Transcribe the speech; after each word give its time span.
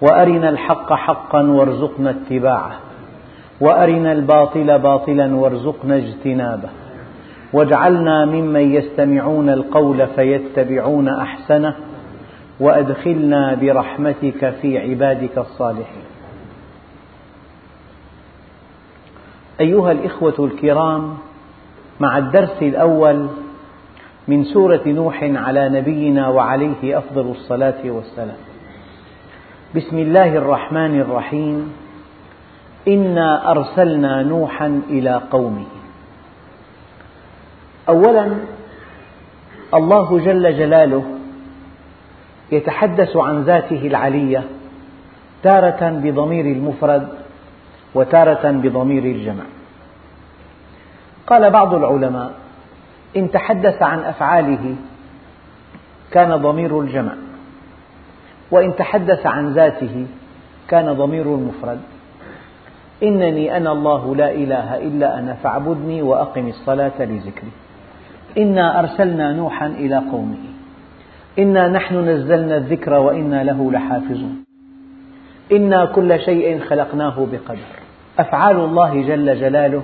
وأرنا 0.00 0.48
الحق 0.48 0.92
حقا 0.92 1.42
وارزقنا 1.42 2.10
اتباعه. 2.10 2.76
وأرنا 3.60 4.12
الباطل 4.12 4.78
باطلا 4.78 5.36
وارزقنا 5.36 5.96
اجتنابه. 5.96 6.68
واجعلنا 7.52 8.24
ممن 8.24 8.74
يستمعون 8.74 9.50
القول 9.50 10.06
فيتبعون 10.06 11.08
أحسنه. 11.08 11.74
وأدخلنا 12.60 13.54
برحمتك 13.54 14.50
في 14.50 14.78
عبادك 14.78 15.38
الصالحين. 15.38 16.06
أيها 19.60 19.92
الإخوة 19.92 20.34
الكرام 20.38 21.14
مع 22.00 22.18
الدرس 22.18 22.62
الأول 22.62 23.26
من 24.28 24.44
سورة 24.44 24.82
نوح 24.86 25.22
على 25.22 25.68
نبينا 25.68 26.28
وعليه 26.28 26.98
أفضل 26.98 27.30
الصلاة 27.30 27.82
والسلام. 27.84 28.45
بسم 29.76 29.98
الله 29.98 30.36
الرحمن 30.36 31.00
الرحيم. 31.00 31.72
إنا 32.88 33.50
أرسلنا 33.50 34.22
نوحا 34.22 34.80
إلى 34.90 35.20
قومه. 35.30 35.66
أولا 37.88 38.26
الله 39.74 40.18
جل 40.18 40.58
جلاله 40.58 41.04
يتحدث 42.52 43.16
عن 43.16 43.42
ذاته 43.42 43.86
العلية 43.86 44.44
تارة 45.42 45.90
بضمير 45.90 46.44
المفرد 46.44 47.08
وتارة 47.94 48.50
بضمير 48.50 49.04
الجمع. 49.04 49.44
قال 51.26 51.50
بعض 51.50 51.74
العلماء 51.74 52.30
إن 53.16 53.30
تحدث 53.30 53.82
عن 53.82 53.98
أفعاله 53.98 54.76
كان 56.10 56.36
ضمير 56.36 56.80
الجمع. 56.80 57.12
وإن 58.50 58.76
تحدث 58.76 59.26
عن 59.26 59.52
ذاته 59.52 60.06
كان 60.68 60.92
ضمير 60.92 61.34
المفرد. 61.34 61.80
إنني 63.02 63.56
أنا 63.56 63.72
الله 63.72 64.16
لا 64.16 64.32
إله 64.32 64.78
إلا 64.78 65.18
أنا 65.18 65.34
فاعبدني 65.34 66.02
وأقم 66.02 66.48
الصلاة 66.48 66.92
لذكري. 67.00 67.50
إنا 68.38 68.80
أرسلنا 68.80 69.32
نوحا 69.32 69.66
إلى 69.66 69.96
قومه. 69.96 70.44
إنا 71.38 71.68
نحن 71.68 72.08
نزلنا 72.08 72.56
الذكر 72.56 72.94
وإنا 72.94 73.44
له 73.44 73.72
لحافظون. 73.72 74.44
إنا 75.52 75.84
كل 75.84 76.20
شيء 76.20 76.60
خلقناه 76.60 77.26
بقدر. 77.32 77.76
أفعال 78.18 78.56
الله 78.56 79.02
جل 79.02 79.40
جلاله 79.40 79.82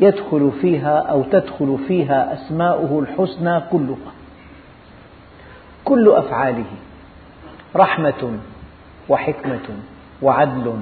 يدخل 0.00 0.50
فيها 0.60 0.98
أو 0.98 1.22
تدخل 1.22 1.78
فيها 1.88 2.34
أسماؤه 2.34 3.00
الحسنى 3.00 3.60
كلها. 3.72 4.12
كل 5.84 6.08
أفعاله. 6.08 6.64
رحمة 7.76 8.38
وحكمة 9.08 9.68
وعدل 10.22 10.80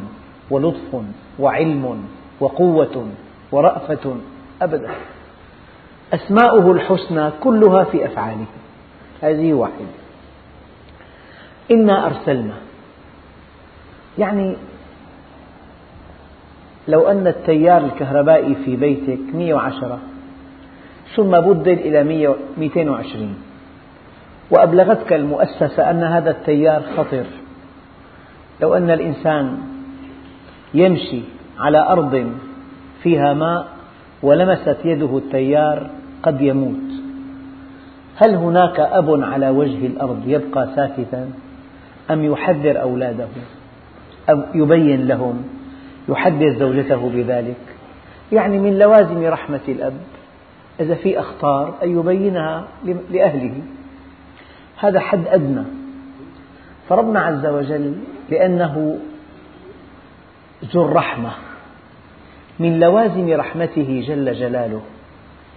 ولطف 0.50 1.02
وعلم 1.38 2.04
وقوة 2.40 3.08
ورأفة 3.52 4.16
أبدا. 4.62 4.90
أسماؤه 6.14 6.72
الحسنى 6.72 7.30
كلها 7.40 7.84
في 7.84 8.06
أفعاله. 8.06 8.46
هذه 9.22 9.52
واحدة. 9.52 9.86
إنا 11.70 12.06
أرسلنا. 12.06 12.54
يعني 14.18 14.56
لو 16.88 17.08
أن 17.08 17.26
التيار 17.26 17.84
الكهربائي 17.84 18.54
في 18.64 18.76
بيتك 18.76 19.34
110 19.34 19.98
ثم 21.16 21.40
بدل 21.40 21.72
إلى 21.72 22.04
220 22.58 23.34
وأبلغتك 24.50 25.12
المؤسسة 25.12 25.90
أن 25.90 26.02
هذا 26.02 26.30
التيار 26.30 26.82
خطر 26.96 27.24
لو 28.60 28.74
أن 28.74 28.90
الإنسان 28.90 29.58
يمشي 30.74 31.22
على 31.58 31.78
أرض 31.78 32.32
فيها 33.02 33.34
ماء 33.34 33.66
ولمست 34.22 34.76
يده 34.84 35.18
التيار 35.18 35.90
قد 36.22 36.40
يموت. 36.40 36.88
هل 38.16 38.34
هناك 38.34 38.80
أب 38.80 39.22
على 39.22 39.48
وجه 39.48 39.86
الأرض 39.86 40.22
يبقى 40.26 40.68
ساكتا؟ 40.76 41.30
أم 42.10 42.24
يحذر 42.24 42.80
أولاده؟ 42.80 43.28
أم 44.30 44.46
يبين 44.54 45.06
لهم؟ 45.06 45.42
يحدث 46.08 46.58
زوجته 46.58 47.10
بذلك؟ 47.14 47.56
يعني 48.32 48.58
من 48.58 48.78
لوازم 48.78 49.24
رحمة 49.24 49.60
الأب. 49.68 49.96
إذا 50.80 50.94
في 50.94 51.20
أخطار 51.20 51.74
أن 51.82 51.98
يبينها 51.98 52.64
لأهله. 53.10 53.54
هذا 54.80 55.00
حد 55.00 55.26
أدنى. 55.28 55.64
فربنا 56.88 57.20
عز 57.20 57.46
وجل 57.46 57.94
لأنه 58.30 58.98
ذو 60.64 60.82
الرحمة. 60.82 61.30
من 62.58 62.80
لوازم 62.80 63.28
رحمته 63.32 64.04
جل 64.08 64.34
جلاله. 64.34 64.80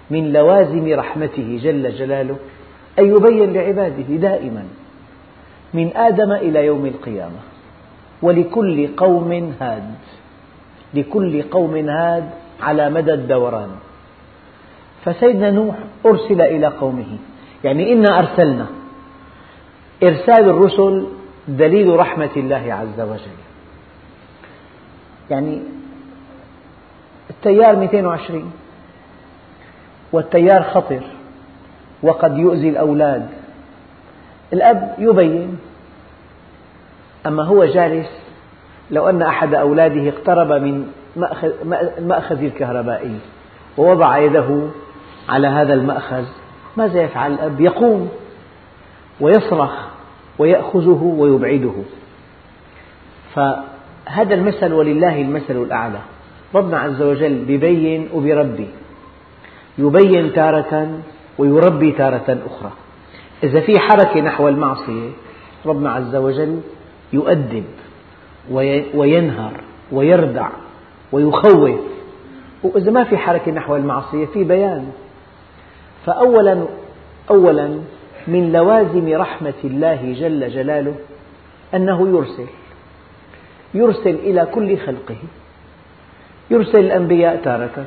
من 0.10 0.34
لوازم 0.34 0.94
رحمته 0.94 1.60
جل 1.64 1.92
جلاله 1.92 2.36
أن 3.00 3.16
يبين 3.16 3.54
لعباده 3.54 4.16
دائما. 4.16 4.64
من 5.74 5.92
آدم 5.96 6.31
إلى 6.31 6.66
يوم 6.66 6.86
القيامة. 6.86 7.40
ولكل 8.22 8.88
قوم 8.98 9.54
هاد. 9.62 9.94
لكل 10.94 11.42
قوم 11.42 11.90
هاد 11.90 12.30
على 12.62 12.90
مدى 12.90 13.14
الدوران. 13.14 13.70
فسيدنا 15.06 15.52
نوح 15.52 15.76
أرسل 16.06 16.42
إلى 16.42 16.68
قومه. 16.68 17.18
يعني 17.64 17.94
إنا 17.94 18.20
أرسلنا. 18.20 18.81
إرسال 20.03 20.50
الرسل 20.50 21.07
دليل 21.47 21.95
رحمة 21.95 22.29
الله 22.38 22.73
عز 22.73 23.01
وجل. 23.01 23.38
يعني 25.29 25.62
التيار 27.29 27.75
220 27.75 28.51
والتيار 30.12 30.63
خطر 30.63 31.01
وقد 32.03 32.38
يؤذي 32.38 32.69
الأولاد. 32.69 33.29
الأب 34.53 34.95
يبين 35.00 35.57
أما 37.28 37.44
هو 37.44 37.66
جالس 37.66 38.09
لو 38.91 39.09
أن 39.09 39.22
أحد 39.22 39.53
أولاده 39.53 40.09
اقترب 40.09 40.51
من 40.51 40.91
المأخذ 41.97 42.44
الكهربائي 42.44 43.19
ووضع 43.78 44.18
يده 44.18 44.68
على 45.29 45.47
هذا 45.47 45.73
المأخذ 45.73 46.23
ماذا 46.78 47.01
يفعل 47.01 47.33
الأب؟ 47.33 47.62
يقوم 47.62 48.09
ويصرخ. 49.22 49.91
ويأخذه 50.40 51.16
ويبعده. 51.18 51.74
فهذا 53.34 54.34
المثل 54.34 54.74
ولله 54.74 55.22
المثل 55.22 55.56
الأعلى. 55.56 56.00
ربنا 56.56 56.80
عز 56.80 57.02
وجل 57.02 57.46
ببين 57.46 58.09
وبربي. 58.14 58.68
يبين 59.78 60.34
تارة 60.34 61.00
ويربي 61.38 61.92
تارة 61.92 62.38
أخرى. 62.46 62.72
إذا 63.44 63.59
في 63.59 63.80
حركة 63.80 64.22
نحو 64.22 64.47
المعصية 64.47 65.09
ربنا 65.66 65.92
عز 65.92 66.16
وجل 66.16 66.60
يؤدب 67.13 67.63
وينهر 68.94 69.54
ويردع 69.92 70.50
ويخوف. 71.12 71.80
وإذا 72.63 72.92
ما 72.92 73.04
في 73.04 73.18
حركة 73.18 73.51
نحو 73.51 73.75
المعصية 73.75 74.25
في 74.25 74.44
بيان. 74.44 74.92
فأولا 76.06 76.66
أولا 77.30 77.80
من 78.27 78.51
لوازم 78.51 79.13
رحمة 79.13 79.53
الله 79.63 80.13
جل 80.19 80.50
جلاله 80.50 80.95
أنه 81.75 82.07
يرسل 82.07 82.47
يرسل 83.73 84.15
إلى 84.15 84.47
كل 84.53 84.77
خلقه 84.77 85.18
يرسل 86.51 86.79
الأنبياء 86.79 87.35
تارة 87.44 87.85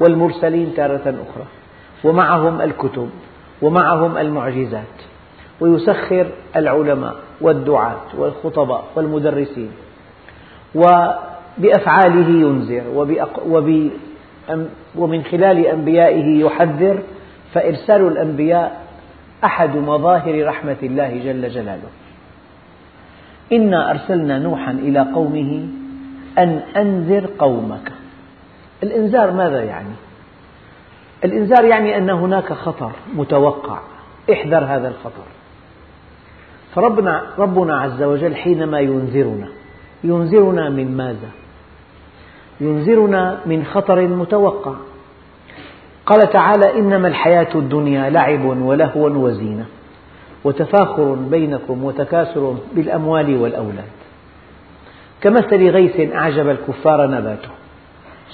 والمرسلين 0.00 0.74
تارة 0.76 1.00
أخرى 1.28 1.46
ومعهم 2.04 2.60
الكتب 2.60 3.10
ومعهم 3.62 4.18
المعجزات 4.18 4.96
ويسخر 5.60 6.26
العلماء 6.56 7.16
والدعاة 7.40 8.02
والخطباء 8.18 8.84
والمدرسين 8.96 9.70
وبأفعاله 10.74 12.28
ينذر 12.28 12.82
ومن 14.96 15.24
خلال 15.24 15.66
أنبيائه 15.66 16.40
يحذر 16.44 16.98
فإرسال 17.54 18.06
الأنبياء 18.06 18.85
أحد 19.44 19.76
مظاهر 19.76 20.46
رحمة 20.46 20.76
الله 20.82 21.20
جل 21.24 21.48
جلاله. 21.48 21.88
إنا 23.52 23.90
أرسلنا 23.90 24.38
نوحا 24.38 24.70
إلى 24.70 25.00
قومه 25.14 25.68
أن 26.38 26.60
أنذر 26.76 27.28
قومك. 27.38 27.92
الإنذار 28.82 29.30
ماذا 29.30 29.62
يعني؟ 29.62 29.94
الإنذار 31.24 31.64
يعني 31.64 31.96
أن 31.96 32.10
هناك 32.10 32.52
خطر 32.52 32.92
متوقع. 33.14 33.78
احذر 34.32 34.64
هذا 34.64 34.88
الخطر. 34.88 35.24
فربنا 36.74 37.22
ربنا 37.38 37.80
عز 37.80 38.02
وجل 38.02 38.34
حينما 38.34 38.80
ينذرنا 38.80 39.48
ينذرنا 40.04 40.70
من 40.70 40.96
ماذا؟ 40.96 41.30
ينذرنا 42.60 43.40
من 43.46 43.64
خطر 43.64 44.00
متوقع. 44.00 44.74
قال 46.06 46.30
تعالى 46.30 46.78
إنما 46.78 47.08
الحياة 47.08 47.54
الدنيا 47.54 48.10
لعب 48.10 48.44
ولهو 48.44 49.06
وزينة 49.06 49.66
وتفاخر 50.44 51.14
بينكم 51.14 51.84
وتكاثر 51.84 52.56
بالأموال 52.72 53.36
والأولاد. 53.36 53.84
كمثل 55.20 55.70
غيث 55.70 56.12
أعجب 56.14 56.48
الكفار 56.48 57.06
نباته 57.06 57.48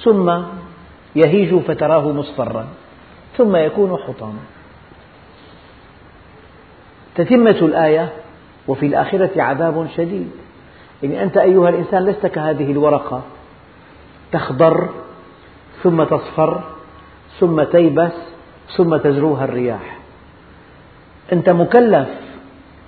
ثم 0.04 0.42
يهيج 1.16 1.54
فتراه 1.54 2.12
مصفرا 2.12 2.66
ثم 3.36 3.56
يكون 3.56 3.96
حطاما. 3.96 4.42
تتمة 7.14 7.50
الآية 7.50 8.12
وفي 8.68 8.86
الآخرة 8.86 9.42
عذاب 9.42 9.86
شديد. 9.96 10.30
يعني 11.02 11.22
أنت 11.22 11.36
أيها 11.36 11.68
الإنسان 11.68 12.04
لست 12.04 12.26
كهذه 12.26 12.72
الورقة 12.72 13.22
تخضر 14.32 14.88
ثم 15.82 16.04
تصفر 16.04 16.60
ثم 17.40 17.62
تيبس 17.62 18.12
ثم 18.76 18.96
تزروها 18.96 19.44
الرياح. 19.44 19.98
أنت 21.32 21.50
مكلف 21.50 22.08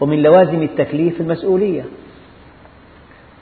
ومن 0.00 0.22
لوازم 0.22 0.62
التكليف 0.62 1.20
المسؤولية. 1.20 1.84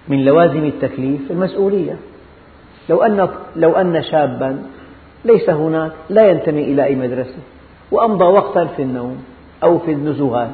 من 0.08 0.24
لوازم 0.24 0.64
التكليف 0.64 1.30
المسؤولية. 1.30 1.96
لو 2.90 3.02
أن, 3.02 3.28
لو 3.56 3.72
أن 3.72 4.02
شابا 4.02 4.62
ليس 5.24 5.50
هناك 5.50 5.92
لا 6.10 6.30
ينتمي 6.30 6.64
إلى 6.64 6.84
أي 6.84 6.94
مدرسة 6.94 7.38
وأمضى 7.90 8.24
وقتا 8.24 8.64
في 8.64 8.82
النوم 8.82 9.24
أو 9.62 9.78
في 9.78 9.92
النزهات 9.92 10.50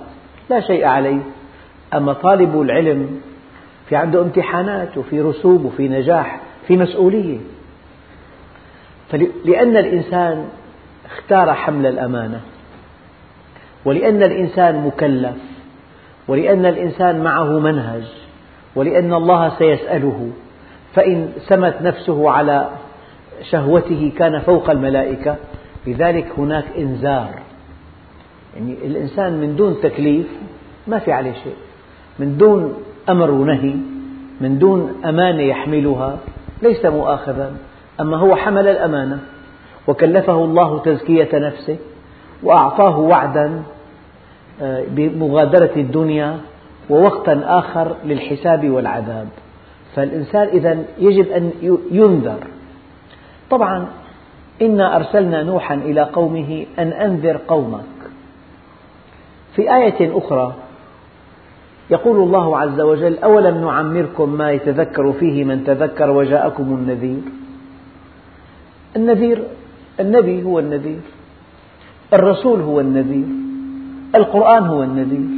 لا 0.50 0.60
شيء 0.60 0.84
عليه. 0.84 1.20
أما 1.94 2.12
طالب 2.12 2.60
العلم 2.60 3.20
في 3.88 3.96
عنده 3.96 4.22
امتحانات 4.22 4.98
وفي 4.98 5.20
رسوب 5.20 5.64
وفي 5.64 5.88
نجاح 5.88 6.40
في 6.66 6.76
مسؤولية. 6.76 7.38
لأن 9.44 9.76
الإنسان 9.76 10.48
اختار 11.06 11.54
حمل 11.54 11.86
الأمانة 11.86 12.40
ولأن 13.84 14.22
الإنسان 14.22 14.86
مكلف 14.86 15.36
ولأن 16.28 16.66
الإنسان 16.66 17.20
معه 17.22 17.58
منهج 17.58 18.04
ولأن 18.74 19.14
الله 19.14 19.58
سيسأله 19.58 20.30
فإن 20.94 21.32
سمت 21.48 21.82
نفسه 21.82 22.30
على 22.30 22.68
شهوته 23.50 24.12
كان 24.18 24.40
فوق 24.40 24.70
الملائكة 24.70 25.36
لذلك 25.86 26.26
هناك 26.38 26.64
إنذار. 26.78 27.30
يعني 28.56 28.72
الإنسان 28.72 29.32
من 29.32 29.56
دون 29.56 29.76
تكليف 29.82 30.26
ما 30.86 30.98
في 30.98 31.12
عليه 31.12 31.32
شيء 31.32 31.56
من 32.18 32.36
دون 32.36 32.74
أمر 33.08 33.30
ونهي 33.30 33.74
من 34.40 34.58
دون 34.58 34.94
أمانة 35.04 35.42
يحملها 35.42 36.18
ليس 36.62 36.86
مؤاخذا. 36.86 37.56
أما 38.00 38.16
هو 38.16 38.36
حمل 38.36 38.68
الأمانة 38.68 39.18
وكلفه 39.86 40.44
الله 40.44 40.78
تزكية 40.78 41.38
نفسه 41.38 41.76
وأعطاه 42.42 42.98
وعدا 42.98 43.62
آه، 44.62 44.84
بمغادرة 44.88 45.70
الدنيا 45.76 46.38
ووقتا 46.90 47.42
آخر 47.46 47.96
للحساب 48.04 48.70
والعذاب. 48.70 49.28
فالإنسان 49.94 50.48
إذا 50.48 50.78
يجب 50.98 51.28
أن 51.28 51.52
ينذر. 51.90 52.38
طبعا 53.50 53.86
إنا 54.62 54.96
أرسلنا 54.96 55.42
نوحا 55.42 55.74
إلى 55.74 56.02
قومه 56.02 56.66
أن 56.78 56.88
أنذر 56.88 57.40
قومك. 57.48 57.82
في 59.54 59.74
آية 59.76 60.18
أخرى 60.18 60.54
يقول 61.90 62.16
الله 62.16 62.58
عز 62.58 62.80
وجل 62.80 63.18
أولم 63.18 63.64
نعمركم 63.64 64.28
ما 64.28 64.50
يتذكر 64.50 65.12
فيه 65.12 65.44
من 65.44 65.64
تذكر 65.64 66.10
وجاءكم 66.10 66.62
النذير؟ 66.62 67.22
النذير. 68.96 69.42
النبي 70.00 70.42
هو 70.42 70.58
النذير. 70.58 71.00
الرسول 72.12 72.60
هو 72.60 72.80
النذير. 72.80 73.26
القرآن 74.14 74.62
هو 74.62 74.82
النذير. 74.82 75.28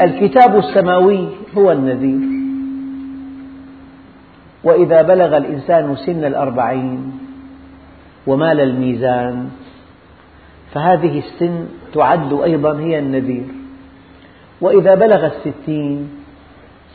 الكتاب 0.00 0.56
السماوي 0.56 1.28
هو 1.58 1.72
النذير. 1.72 2.28
وإذا 4.64 5.02
بلغ 5.02 5.36
الإنسان 5.36 5.96
سن 5.96 6.24
الأربعين 6.24 7.12
ومال 8.26 8.60
الميزان 8.60 9.48
فهذه 10.72 11.18
السن 11.18 11.66
تعد 11.94 12.32
أيضا 12.32 12.78
هي 12.78 12.98
النذير. 12.98 13.46
وإذا 14.60 14.94
بلغ 14.94 15.26
الستين 15.26 16.08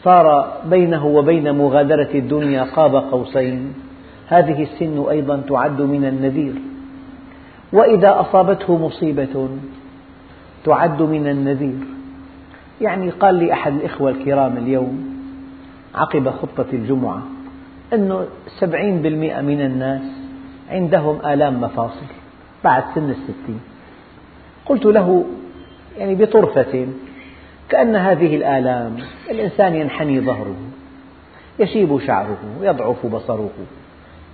صار 0.03 0.57
بينه 0.65 1.05
وبين 1.07 1.57
مغادرة 1.57 2.09
الدنيا 2.15 2.63
قاب 2.63 2.95
قوسين. 2.95 3.88
هذه 4.29 4.63
السن 4.63 5.09
أيضا 5.09 5.41
تعد 5.49 5.81
من 5.81 6.05
النذير. 6.05 6.53
وإذا 7.73 8.19
أصابته 8.19 8.77
مصيبة 8.77 9.49
تعد 10.65 11.01
من 11.01 11.27
النذير. 11.27 11.79
يعني 12.81 13.09
قال 13.09 13.35
لي 13.35 13.53
أحد 13.53 13.73
الإخوة 13.73 14.11
الكرام 14.11 14.57
اليوم 14.57 15.19
عقب 15.95 16.29
خطة 16.29 16.65
الجمعة 16.73 17.23
أنه 17.93 18.25
سبعين 18.59 19.01
بالمئة 19.01 19.41
من 19.41 19.61
الناس 19.61 20.01
عندهم 20.69 21.25
آلام 21.25 21.61
مفاصل 21.61 22.05
بعد 22.63 22.83
سن 22.95 23.09
الستين. 23.09 23.59
قلت 24.65 24.85
له 24.85 25.25
يعني 25.97 26.15
بطرفة 26.15 26.87
كأن 27.69 27.95
هذه 27.95 28.35
الآلام 28.35 28.95
الإنسان 29.31 29.75
ينحني 29.75 30.21
ظهره 30.21 30.55
يشيب 31.59 31.99
شعره 31.99 32.37
يضعف 32.61 33.05
بصره. 33.05 33.49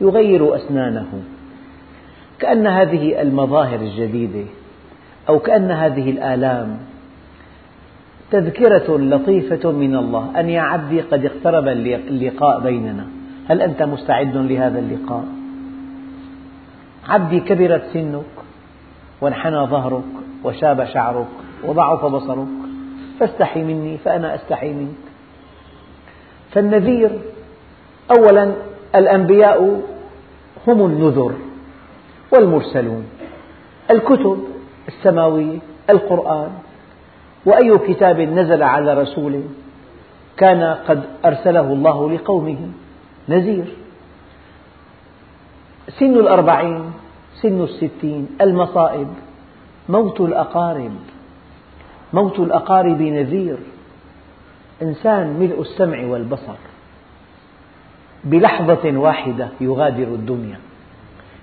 يغير 0.01 0.55
أسنانه. 0.55 1.23
كأن 2.39 2.67
هذه 2.67 3.21
المظاهر 3.21 3.79
الجديدة 3.79 4.45
أو 5.29 5.39
كأن 5.39 5.71
هذه 5.71 6.09
الآلام 6.09 6.77
تذكرة 8.31 8.97
لطيفة 8.97 9.71
من 9.71 9.95
الله. 9.95 10.39
أن 10.39 10.49
يا 10.49 10.61
عبدي 10.61 11.01
قد 11.01 11.25
اقترب 11.25 11.67
اللقاء 11.67 12.59
بيننا. 12.59 13.07
هل 13.49 13.61
أنت 13.61 13.83
مستعد 13.83 14.37
لهذا 14.37 14.79
اللقاء؟ 14.79 15.25
عبدي 17.09 17.39
كبرت 17.39 17.83
سنك 17.93 18.23
وانحنى 19.21 19.65
ظهرك 19.65 20.03
وشاب 20.43 20.85
شعرك 20.85 21.27
وضعف 21.63 22.05
بصرك. 22.05 22.47
فاستحي 23.19 23.63
مني 23.63 23.97
فأنا 23.97 24.35
أستحي 24.35 24.73
منك. 24.73 25.05
فالنذير 26.51 27.09
أولا 28.17 28.51
الأنبياء 28.95 29.81
هم 30.67 30.85
النذر 30.85 31.33
والمرسلون. 32.31 33.05
الكتب 33.91 34.43
السماوية 34.87 35.59
القرآن. 35.89 36.51
وأي 37.45 37.77
كتاب 37.77 38.19
نزل 38.19 38.63
على 38.63 38.93
رسول 38.93 39.41
كان 40.37 40.77
قد 40.87 41.03
أرسله 41.25 41.61
الله 41.61 42.11
لقومه. 42.11 42.57
نذير. 43.29 43.65
سن 45.99 46.13
الأربعين 46.13 46.91
سن 47.41 47.63
الستين 47.63 48.27
المصائب 48.41 49.07
موت 49.89 50.21
الأقارب. 50.21 50.95
موت 52.13 52.39
الأقارب 52.39 53.01
نذير. 53.01 53.57
إنسان 54.81 55.39
ملء 55.39 55.61
السمع 55.61 56.05
والبصر. 56.05 56.74
بلحظة 58.25 58.97
واحدة 58.97 59.49
يغادر 59.61 60.03
الدنيا. 60.03 60.59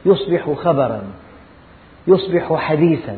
يصبح 0.07 0.53
خبرا. 0.53 1.03
يصبح 2.07 2.55
حديثا. 2.55 3.17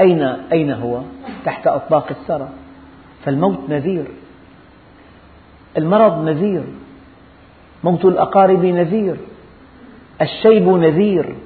أين 0.00 0.22
أين 0.52 0.70
هو؟ 0.70 1.00
تحت 1.44 1.66
أطباق 1.66 2.06
الثرى. 2.10 2.48
فالموت 3.24 3.58
نذير. 3.68 4.04
المرض 5.78 6.24
نذير. 6.24 6.62
موت 7.84 8.04
الأقارب 8.04 8.64
نذير. 8.64 9.16
الشيب 10.22 10.68
نذير. 10.68 11.36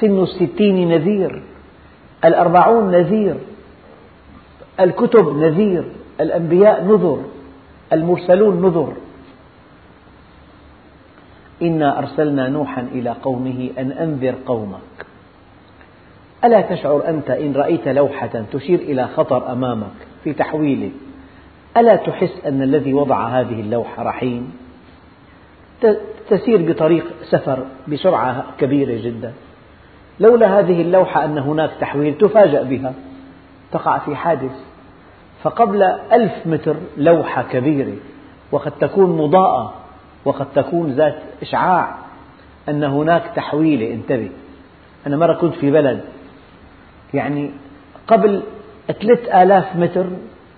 سن 0.00 0.22
الستين 0.22 0.88
نذير. 0.88 1.42
الأربعون 2.24 2.90
نذير. 2.90 3.36
الكتب 4.80 5.36
نذير. 5.36 5.84
الأنبياء 6.20 6.84
نذر. 6.84 7.22
المرسلون 7.92 8.66
نذر. 8.66 8.92
إنا 11.62 11.98
أرسلنا 11.98 12.48
نوحا 12.48 12.82
إلى 12.92 13.10
قومه 13.10 13.70
أن 13.78 13.92
أنذر 13.92 14.34
قومك. 14.46 15.06
ألا 16.44 16.60
تشعر 16.60 17.08
أنت 17.08 17.30
إن 17.30 17.52
رأيت 17.52 17.88
لوحة 17.88 18.44
تشير 18.52 18.78
إلى 18.78 19.06
خطر 19.06 19.52
أمامك 19.52 19.96
في 20.24 20.32
تحويله 20.32 20.90
ألا 21.76 21.96
تحس 21.96 22.46
أن 22.46 22.62
الذي 22.62 22.94
وضع 22.94 23.28
هذه 23.28 23.60
اللوحة 23.60 24.02
رحيم؟ 24.02 24.52
تسير 26.30 26.72
بطريق 26.72 27.04
سفر 27.30 27.66
بسرعة 27.88 28.44
كبيرة 28.58 29.02
جدا. 29.02 29.32
لولا 30.20 30.58
هذه 30.58 30.82
اللوحة 30.82 31.24
أن 31.24 31.38
هناك 31.38 31.70
تحويل 31.80 32.18
تفاجأ 32.18 32.62
بها. 32.62 32.92
تقع 33.72 33.98
في 33.98 34.16
حادث. 34.16 34.64
فقبل 35.42 35.82
ألف 36.12 36.32
متر 36.46 36.76
لوحة 36.96 37.42
كبيرة 37.42 37.96
وقد 38.52 38.72
تكون 38.80 39.16
مضاءة 39.16 39.74
وقد 40.26 40.46
تكون 40.54 40.92
ذات 40.92 41.16
إشعاع 41.42 41.94
أن 42.68 42.84
هناك 42.84 43.22
تحويلة 43.36 43.94
انتبه. 43.94 44.30
أنا 45.06 45.16
مرة 45.16 45.32
كنت 45.34 45.54
في 45.54 45.70
بلد 45.70 46.00
يعني 47.14 47.50
قبل 48.06 48.42
ثلاث 48.86 49.34
آلاف 49.34 49.76
متر 49.76 50.06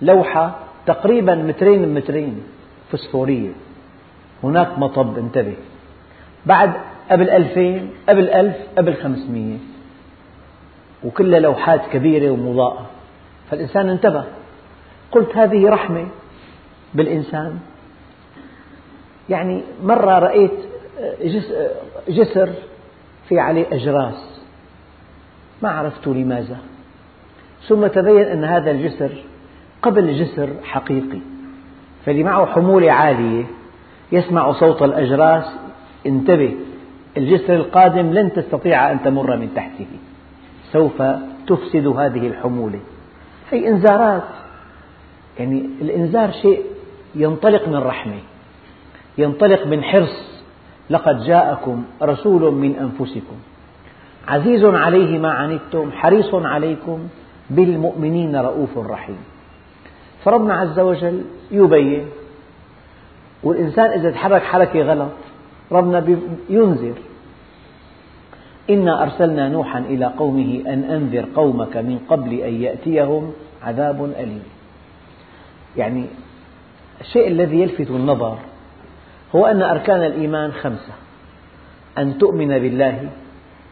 لوحة 0.01 0.59
تقريبا 0.85 1.35
مترين 1.35 1.85
بمترين 1.85 2.43
فسفورية 2.91 3.51
هناك 4.43 4.79
مطب 4.79 5.17
انتبه. 5.17 5.55
بعد 6.45 6.73
قبل 7.11 7.29
ألفين 7.29 7.89
قبل 8.09 8.29
ألف 8.29 8.55
قبل 8.77 8.93
خمسمية. 8.93 9.57
وكلها 11.03 11.39
لوحات 11.39 11.81
كبيرة 11.91 12.31
ومضاءة. 12.31 12.85
فالإنسان 13.51 13.89
انتبه. 13.89 14.23
قلت 15.11 15.37
هذه 15.37 15.69
رحمة 15.69 16.07
بالإنسان؟ 16.93 17.59
يعني 19.29 19.61
مرة 19.83 20.19
رأيت 20.19 20.51
جسر 22.07 22.49
في 23.27 23.39
عليه 23.39 23.65
أجراس. 23.71 24.41
ما 25.63 25.69
عرفت 25.69 26.07
لماذا. 26.07 26.57
ثم 27.67 27.87
تبين 27.87 28.25
أن 28.25 28.43
هذا 28.43 28.71
الجسر 28.71 29.11
قبل 29.81 30.13
جسر 30.13 30.49
حقيقي. 30.63 31.19
فاللي 32.05 32.23
معه 32.23 32.45
حمولة 32.45 32.91
عالية 32.91 33.45
يسمع 34.11 34.51
صوت 34.51 34.81
الأجراس 34.81 35.45
انتبه 36.05 36.55
الجسر 37.17 37.55
القادم 37.55 38.13
لن 38.13 38.33
تستطيع 38.33 38.91
أن 38.91 39.03
تمر 39.03 39.37
من 39.37 39.53
تحته. 39.55 39.87
سوف 40.71 41.01
تفسد 41.47 41.87
هذه 41.87 42.27
الحمولة. 42.27 42.79
هي 43.51 43.67
إنذارات. 43.67 44.23
يعني 45.39 45.69
الإنذار 45.81 46.31
شيء 46.31 46.63
ينطلق 47.15 47.67
من 47.67 47.75
رحمة. 47.75 48.19
ينطلق 49.19 49.67
من 49.67 49.83
حرص 49.83 50.41
لقد 50.89 51.23
جاءكم 51.23 51.83
رسول 52.01 52.53
من 52.53 52.75
أنفسكم 52.75 53.35
عزيز 54.27 54.65
عليه 54.65 55.19
ما 55.19 55.31
عنتم 55.31 55.91
حريص 55.91 56.35
عليكم 56.35 57.07
بالمؤمنين 57.49 58.35
رؤوف 58.35 58.77
رحيم. 58.77 59.17
فربنا 60.23 60.53
عز 60.53 60.79
وجل 60.79 61.21
يبين 61.51 62.05
والإنسان 63.43 63.99
إذا 63.99 64.11
تحرك 64.11 64.41
حركة 64.41 64.81
غلط 64.81 65.11
ربنا 65.71 66.17
ينذر. 66.49 66.93
إنا 68.69 69.03
أرسلنا 69.03 69.49
نوحا 69.49 69.79
إلى 69.79 70.05
قومه 70.05 70.63
أن 70.67 70.83
أنذر 70.83 71.25
قومك 71.35 71.77
من 71.77 71.99
قبل 72.09 72.33
أن 72.33 72.53
يأتيهم 72.61 73.31
عذاب 73.63 74.13
أليم. 74.19 74.43
يعني 75.77 76.05
الشيء 77.01 77.27
الذي 77.27 77.59
يلفت 77.61 77.89
النظر 77.89 78.37
هو 79.35 79.45
أن 79.45 79.61
أركان 79.61 80.03
الإيمان 80.03 80.51
خمسة. 80.51 80.93
أن 81.97 82.17
تؤمن 82.17 82.47
بالله 82.47 83.09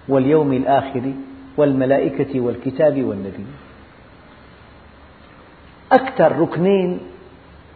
واليوم 0.10 0.54
الآخر 0.54 1.14
والملائكة 1.58 2.42
والكتاب 2.42 3.04
والنبي. 3.04 3.46
أكثر 5.92 6.40
ركنين 6.40 7.00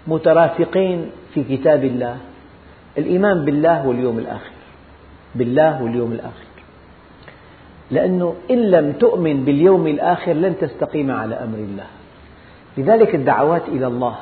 مترافقين 0.07 1.11
في 1.33 1.43
كتاب 1.43 1.83
الله 1.83 2.17
الإيمان 2.97 3.45
بالله 3.45 3.87
واليوم 3.87 4.19
الآخر. 4.19 4.51
بالله 5.35 5.83
واليوم 5.83 6.11
الآخر. 6.11 6.51
لأنه 7.91 8.35
إن 8.51 8.71
لم 8.71 8.91
تؤمن 8.91 9.45
باليوم 9.45 9.87
الآخر 9.87 10.33
لن 10.33 10.57
تستقيم 10.61 11.11
على 11.11 11.35
أمر 11.35 11.57
الله. 11.57 11.87
لذلك 12.77 13.15
الدعوات 13.15 13.67
إلى 13.67 13.87
الله 13.87 14.15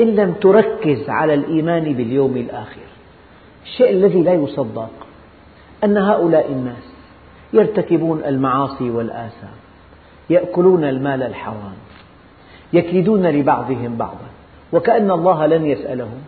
إن 0.00 0.06
لم 0.06 0.32
تركز 0.32 1.10
على 1.10 1.34
الإيمان 1.34 1.92
باليوم 1.92 2.36
الآخر. 2.36 2.80
الشيء 3.64 3.90
الذي 3.90 4.22
لا 4.22 4.34
يصدق 4.34 4.90
أن 5.84 5.96
هؤلاء 5.96 6.52
الناس 6.52 6.92
يرتكبون 7.52 8.24
المعاصي 8.24 8.90
والآثام 8.90 9.56
يأكلون 10.30 10.84
المال 10.84 11.22
الحرام 11.22 11.74
يكيدون 12.72 13.26
لبعضهم 13.26 13.96
بعضا 13.96 14.28
وكأن 14.72 15.10
الله 15.10 15.46
لن 15.46 15.66
يسألهم 15.66 16.20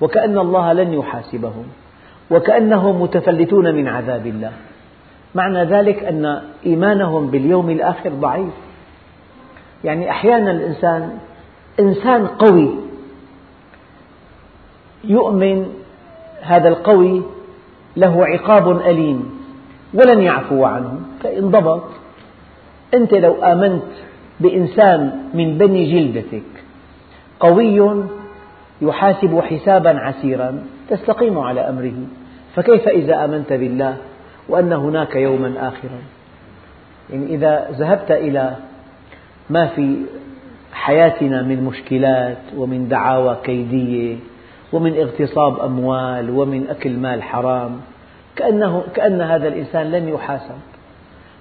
وكأن 0.00 0.38
الله 0.38 0.72
لن 0.72 0.92
يحاسبهم 0.92 1.64
وكأنهم 2.30 3.02
متفلتون 3.02 3.74
من 3.74 3.88
عذاب 3.88 4.26
الله. 4.26 4.52
معنى 5.34 5.64
ذلك 5.64 6.04
أن 6.04 6.42
إيمانهم 6.66 7.26
باليوم 7.26 7.70
الآخر 7.70 8.10
ضعيف. 8.10 8.54
يعني 9.84 10.10
أحيانا 10.10 10.50
الإنسان 10.50 11.18
إنسان 11.80 12.26
قوي 12.26 12.83
يؤمن 15.08 15.66
هذا 16.42 16.68
القوي 16.68 17.22
له 17.96 18.26
عقاب 18.26 18.80
أليم 18.80 19.40
ولن 19.94 20.22
يعفو 20.22 20.64
عنه 20.64 21.00
فانضبط 21.22 21.82
أنت 22.94 23.14
لو 23.14 23.42
آمنت 23.42 23.82
بإنسان 24.40 25.28
من 25.34 25.58
بني 25.58 25.92
جلدتك 25.92 26.42
قوي 27.40 28.04
يحاسب 28.82 29.40
حسابا 29.40 29.90
عسيرا 29.90 30.62
تستقيم 30.90 31.38
على 31.38 31.60
أمره 31.60 31.94
فكيف 32.54 32.88
إذا 32.88 33.24
آمنت 33.24 33.52
بالله 33.52 33.96
وأن 34.48 34.72
هناك 34.72 35.16
يوما 35.16 35.68
آخرا؟ 35.68 35.98
يعني 37.10 37.26
إذا 37.34 37.68
ذهبت 37.70 38.10
إلى 38.10 38.56
ما 39.50 39.66
في 39.66 39.96
حياتنا 40.72 41.42
من 41.42 41.64
مشكلات 41.64 42.38
ومن 42.56 42.88
دعاوى 42.88 43.36
كيدية 43.44 44.16
ومن 44.74 44.96
اغتصاب 44.96 45.60
أموال 45.60 46.30
ومن 46.30 46.66
أكل 46.70 46.96
مال 46.96 47.22
حرام 47.22 47.80
كأنه 48.36 48.84
كأن 48.94 49.20
هذا 49.20 49.48
الإنسان 49.48 49.90
لن 49.90 50.08
يحاسب 50.08 50.58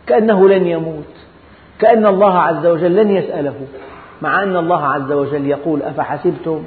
كأنه 0.08 0.50
لن 0.50 0.68
يموت 0.68 1.14
كأن 1.80 2.06
الله 2.06 2.40
عز 2.40 2.66
وجل 2.66 2.96
لن 2.96 3.12
يسأله 3.12 3.56
مع 4.22 4.44
أن 4.44 4.58
الله 4.58 4.86
عز 4.86 5.12
وجل 5.12 5.48
يقول 5.48 5.82
أفحسبتم 5.82 6.64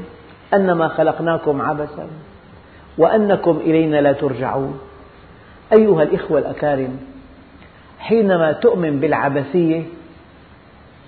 أنما 0.55 0.89
خلقناكم 0.89 1.63
عبثا 1.63 2.07
وأنكم 2.99 3.57
إلينا 3.57 4.01
لا 4.01 4.13
ترجعون. 4.13 4.79
أيها 5.73 6.03
الإخوة 6.03 6.39
الأكارم 6.39 6.97
حينما 7.99 8.53
تؤمن 8.53 9.01
بالعبثية 9.01 9.83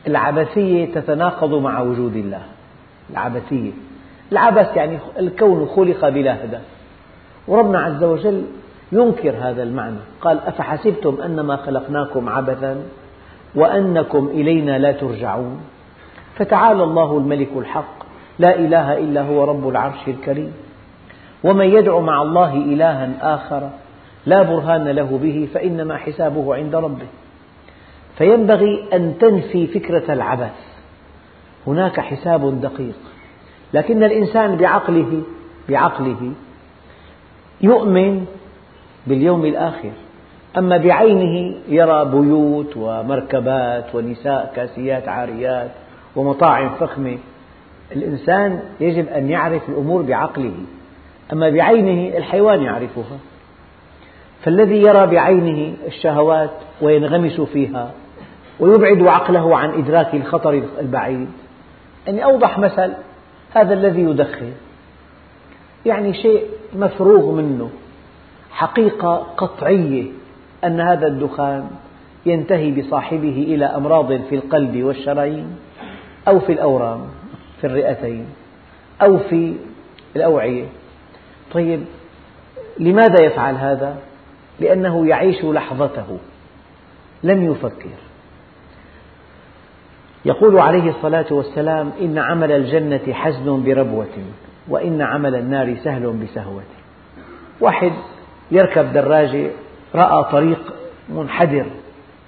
العبثية 0.06 0.94
تتناقض 0.94 1.54
مع 1.54 1.80
وجود 1.80 2.16
الله 2.16 2.42
العبثية. 3.10 3.72
العبث 4.32 4.76
يعني 4.76 4.98
الكون 5.18 5.66
خلق 5.66 6.08
بلا 6.08 6.44
هدف 6.44 6.60
وربنا 7.48 7.80
عز 7.80 8.04
وجل 8.04 8.44
ينكر 8.92 9.34
هذا 9.40 9.62
المعنى. 9.62 9.98
قال 10.20 10.40
أفحسبتم 10.46 11.18
أنما 11.24 11.56
خلقناكم 11.56 12.28
عبثا 12.28 12.82
وأنكم 13.54 14.26
إلينا 14.26 14.78
لا 14.78 14.92
ترجعون؟ 14.92 15.60
فتعالى 16.34 16.82
الله 16.84 17.18
الملك 17.18 17.48
الحق. 17.56 17.98
لا 18.38 18.54
إله 18.54 18.98
إلا 18.98 19.22
هو 19.22 19.44
رب 19.44 19.68
العرش 19.68 20.08
الكريم. 20.08 20.52
ومن 21.44 21.66
يدع 21.66 21.98
مع 21.98 22.22
الله 22.22 22.54
إلها 22.54 23.34
آخر 23.34 23.70
لا 24.26 24.42
برهان 24.42 24.88
له 24.88 25.18
به 25.22 25.48
فإنما 25.54 25.96
حسابه 25.96 26.54
عند 26.54 26.74
ربه. 26.74 27.06
فينبغي 28.18 28.88
أن 28.92 29.18
تنفي 29.20 29.66
فكرة 29.66 30.12
العبث. 30.12 30.78
هناك 31.66 32.00
حساب 32.00 32.60
دقيق. 32.60 32.98
لكن 33.74 34.04
الإنسان 34.04 34.56
بعقله 34.56 35.22
بعقله 35.68 36.32
يؤمن 37.60 38.24
باليوم 39.06 39.44
الآخر. 39.44 39.90
أما 40.58 40.76
بعينه 40.76 41.54
يرى 41.68 42.04
بيوت 42.04 42.76
ومركبات 42.76 43.94
ونساء 43.94 44.52
كاسيات 44.56 45.08
عاريات 45.08 45.70
ومطاعم 46.16 46.70
فخمة. 46.80 47.18
الإنسان 47.92 48.62
يجب 48.80 49.08
أن 49.08 49.30
يعرف 49.30 49.68
الأمور 49.68 50.02
بعقله. 50.02 50.54
أما 51.32 51.50
بعينه 51.50 52.16
الحيوان 52.16 52.62
يعرفها. 52.62 53.18
فالذي 54.44 54.82
يرى 54.82 55.06
بعينه 55.06 55.74
الشهوات 55.86 56.50
وينغمس 56.82 57.40
فيها 57.40 57.90
ويبعد 58.60 59.02
عقله 59.02 59.56
عن 59.56 59.70
إدراك 59.70 60.14
الخطر 60.14 60.62
البعيد. 60.80 61.28
يعني 62.06 62.24
أوضح 62.24 62.58
مثل 62.58 62.92
هذا 63.54 63.74
الذي 63.74 64.00
يدخن. 64.00 64.52
يعني 65.86 66.14
شيء 66.14 66.46
مفروغ 66.76 67.32
منه. 67.32 67.70
حقيقة 68.50 69.16
قطعية 69.16 70.06
أن 70.64 70.80
هذا 70.80 71.06
الدخان 71.06 71.70
ينتهي 72.26 72.70
بصاحبه 72.70 73.46
إلى 73.48 73.64
أمراض 73.64 74.22
في 74.22 74.34
القلب 74.34 74.82
والشرايين 74.82 75.56
أو 76.28 76.40
في 76.40 76.52
الأورام 76.52 77.00
في 77.60 77.66
الرئتين 77.66 78.26
أو 79.02 79.18
في 79.18 79.54
الأوعية. 80.16 80.64
طيب 81.52 81.84
لماذا 82.78 83.24
يفعل 83.24 83.54
هذا؟ 83.54 83.96
لأنه 84.60 85.06
يعيش 85.06 85.44
لحظته. 85.44 86.18
لم 87.22 87.52
يفكر. 87.52 88.07
يقول 90.24 90.58
عليه 90.58 90.90
الصلاة 90.90 91.26
والسلام 91.30 91.92
إن 92.00 92.18
عمل 92.18 92.52
الجنة 92.52 93.12
حزن 93.12 93.64
بربوة 93.64 94.06
وإن 94.68 95.02
عمل 95.02 95.34
النار 95.34 95.76
سهل 95.84 96.12
بسهوة. 96.12 96.62
واحد 97.60 97.92
يركب 98.50 98.92
دراجة 98.92 99.50
رأى 99.94 100.24
طريق 100.32 100.74
منحدر 101.08 101.66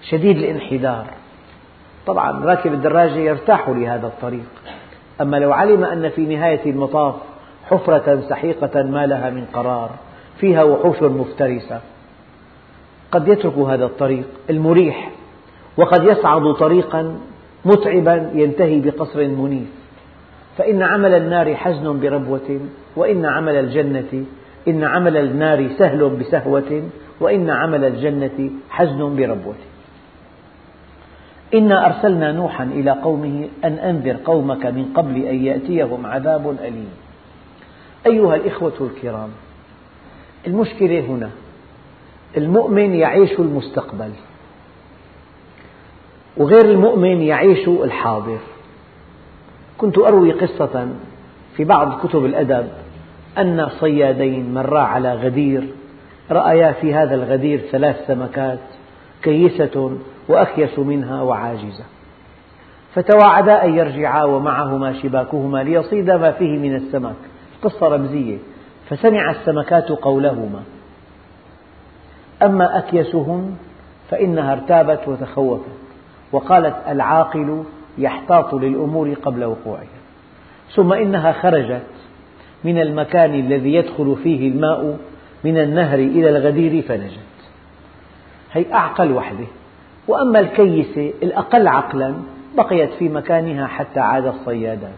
شديد 0.02 0.37
الانحدار. 0.37 1.06
طبعا 2.06 2.44
راكب 2.44 2.73
الدراجة 2.73 3.18
يرتاح 3.18 3.68
لهذا 3.68 4.06
الطريق. 4.06 4.49
أما 5.20 5.37
لو 5.37 5.52
علم 5.52 5.85
أن 5.85 6.09
في 6.09 6.37
نهاية 6.37 6.70
المطاف 6.70 7.14
حفرة 7.70 8.23
سحيقة 8.28 8.82
ما 8.82 9.06
لها 9.06 9.30
من 9.30 9.44
قرار 9.52 9.90
فيها 10.38 10.62
وحوش 10.62 11.02
مفترسة. 11.02 11.80
قد 13.12 13.28
يترك 13.28 13.59
هذا 13.59 13.85
الطريق 13.85 14.25
المريح 14.50 15.11
وقد 15.76 16.04
يصعد 16.04 16.54
طريقا 16.54 17.20
متعبا 17.64 18.31
ينتهي 18.35 18.81
بقصر 18.81 19.29
منيف. 19.29 19.69
فإن 20.59 20.83
عمل 20.83 21.14
النار 21.14 21.55
حزن 21.55 22.00
بربوة 22.00 22.61
وإن 22.97 23.25
عمل 23.25 23.57
الجنة 23.57 24.25
إن 24.69 24.85
عمل 24.85 25.17
النار 25.17 25.69
سهل 25.79 26.09
بسهوة 26.09 26.83
وإن 27.21 27.50
عمل 27.50 27.85
الجنة 27.85 28.50
حزن 28.71 29.17
بربوة. 29.17 29.55
إنا 31.55 31.87
أرسلنا 31.87 32.33
نوحا 32.33 32.64
إلى 32.64 32.90
قومه 32.90 33.49
أن 33.64 33.73
أنذر 33.73 34.17
قومك 34.25 34.67
من 34.67 34.85
قبل 34.95 35.17
أن 35.17 35.45
يأتيهم 35.45 36.07
عذاب 36.07 36.57
أليم. 36.61 36.90
أيها 38.07 38.37
الإخوة 38.37 38.73
الكرام 38.81 39.29
المشكلة 40.47 41.00
هنا 41.00 41.31
المؤمن 42.37 42.95
يعيش 42.95 43.38
المستقبل. 43.38 44.11
وغير 46.37 46.65
المؤمن 46.65 47.23
يعيش 47.23 47.69
الحاضر. 47.69 48.39
كنت 49.79 49.99
أروي 49.99 50.33
قصة 50.33 50.89
في 51.57 51.65
بعض 51.65 52.07
كتب 52.07 52.25
الأدب 52.25 52.69
أن 53.39 53.69
صيادين 53.81 54.55
مرا 54.55 54.81
على 54.81 55.15
غدير 55.15 55.69
رأيا 56.31 56.73
في 56.73 56.95
هذا 56.95 57.15
الغدير 57.15 57.59
ثلاث 57.59 58.07
سمكات 58.07 58.59
كيسة 59.23 59.99
وأكيس 60.29 60.79
منها 60.79 61.23
وعاجزة. 61.23 61.85
فتواعدا 62.95 63.65
أن 63.65 63.75
يرجعا 63.75 64.25
ومعهما 64.25 65.03
شباكهما 65.03 65.63
ليصيدا 65.63 66.17
ما 66.17 66.31
فيه 66.31 66.59
من 66.59 66.75
السمك. 66.75 67.17
قصة 67.63 67.89
رمزية. 67.89 68.39
فسمع 68.89 69.31
السمكات 69.31 69.89
قولهما. 69.89 70.63
أما 72.43 72.79
أكيسهن 72.79 73.57
فإنها 74.11 74.53
ارتابت 74.53 75.09
وتخوفت. 75.09 75.89
وقالت 76.33 76.77
العاقل 76.89 77.65
يحتاط 77.99 78.55
للأمور 78.55 79.15
قبل 79.15 79.45
وقوعها. 79.45 80.01
ثم 80.75 80.93
إنها 80.93 81.33
خرجت 81.33 81.87
من 82.65 82.79
المكان 82.79 83.35
الذي 83.35 83.75
يدخل 83.75 84.17
فيه 84.23 84.49
الماء 84.49 84.99
من 85.45 85.59
النهر 85.59 85.99
إلى 85.99 86.29
الغدير 86.29 86.83
فنجت. 86.83 87.19
هي 88.53 88.73
أعقل 88.73 89.13
وحدة. 89.13 89.47
وأما 90.09 90.41
الكيسة 90.41 91.13
الأقل 91.23 91.69
عقلا 91.69 92.15
بقيت 92.57 92.91
في 92.93 93.09
مكانها 93.09 93.67
حتى 93.67 94.01
عاد 94.01 94.27
الصيادان 94.27 94.93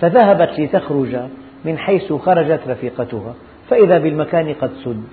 فذهبت 0.00 0.60
لتخرج 0.60 1.16
من 1.64 1.78
حيث 1.78 2.12
خرجت 2.12 2.60
رفيقتها 2.68 3.34
فإذا 3.70 3.98
بالمكان 3.98 4.54
قد 4.54 4.70
سد. 4.84 5.04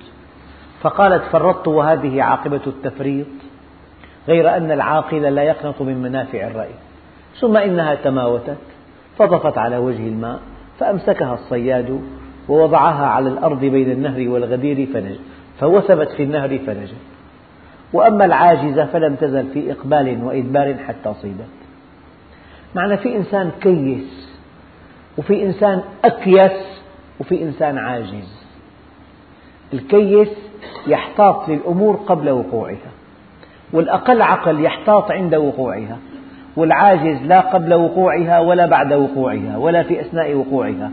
فقالت 0.82 1.24
فرطت 1.24 1.68
وهذه 1.68 2.24
عاقبة 2.24 2.62
التفريط 2.68 3.28
غير 4.28 4.58
أن 4.58 4.72
العاقل 4.72 5.22
لا 5.22 5.44
يقنط 5.44 5.82
من 5.82 6.02
منافع 6.02 6.48
الرأي. 6.48 6.74
ثم 7.40 7.58
إنها 7.58 7.96
تماوتت 7.96 8.58
فطفت 9.18 9.58
على 9.58 9.78
وجه 9.78 10.08
الماء 10.08 10.40
فأمسكها 10.80 11.34
الصياد 11.34 12.02
ووضعها 12.50 13.06
على 13.06 13.30
الأرض 13.30 13.60
بين 13.60 13.92
النهر 13.92 14.30
والغدير 14.30 14.88
فنجت 14.94 15.20
فوثبت 15.60 16.10
في 16.10 16.24
النهر 16.24 16.58
فنجت. 16.58 16.96
وأما 17.94 18.26
العاجزة 18.26 18.86
فلم 18.86 19.16
تزل 19.16 19.48
في 19.54 19.72
إقبال 19.72 20.24
وإدبار 20.24 20.76
حتى 20.88 21.14
صيدت. 21.22 21.48
معنى 22.76 22.98
في 22.98 23.16
إنسان 23.16 23.52
كيس 23.62 24.36
وفي 25.18 25.44
إنسان 25.44 25.82
أكيس 26.06 26.82
وفي 27.20 27.44
إنسان 27.44 27.78
عاجز. 27.78 28.46
الكيس 29.74 30.30
يحتاط 30.88 31.50
للأمور 31.50 31.96
قبل 31.96 32.30
وقوعها. 32.30 32.92
والأقل 33.76 34.22
عقل 34.22 34.66
يحتاط 34.66 35.12
عند 35.12 35.36
وقوعها 35.36 35.98
والعاجز 36.58 37.22
لا 37.22 37.40
قبل 37.40 37.74
وقوعها 37.74 38.40
ولا 38.40 38.66
بعد 38.66 38.94
وقوعها 38.94 39.58
ولا 39.58 39.84
في 39.84 40.02
أثناء 40.02 40.34
وقوعها 40.34 40.92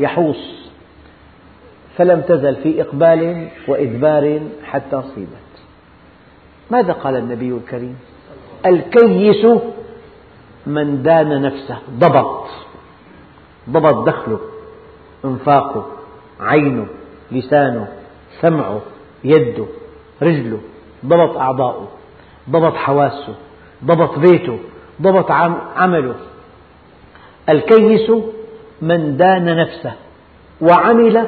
يحوص 0.00 0.68
فلم 1.96 2.20
تزل 2.20 2.56
في 2.56 2.82
إقبال 2.82 3.48
وإدبار 3.68 4.40
حتى 4.64 5.02
صيبت. 5.14 5.62
ماذا 6.70 6.92
قال 6.92 7.16
النبي 7.16 7.52
الكريم؟ 7.52 7.98
الكيس 8.66 9.46
من 10.66 11.02
دان 11.02 11.42
نفسه 11.42 11.78
ضبط 11.90 12.48
ضبط 13.70 14.06
دخله 14.06 14.40
انفاقه 15.24 15.86
عينه 16.40 16.86
لسانه 17.32 17.88
سمعه 18.40 18.80
يده 19.24 19.66
رجله. 20.22 20.58
ضبط 21.06 21.36
أعضاؤه 21.36 21.88
ضبط 22.50 22.74
حواسه 22.74 23.34
ضبط 23.84 24.18
بيته 24.18 24.58
ضبط 25.02 25.30
عمله. 25.76 26.14
الكيس 27.48 28.10
من 28.82 29.16
دان 29.16 29.56
نفسه 29.56 29.92
وعمل 30.60 31.26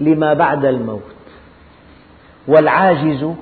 لما 0.00 0.34
بعد 0.34 0.64
الموت. 0.64 1.02
والعاجز 2.48 3.32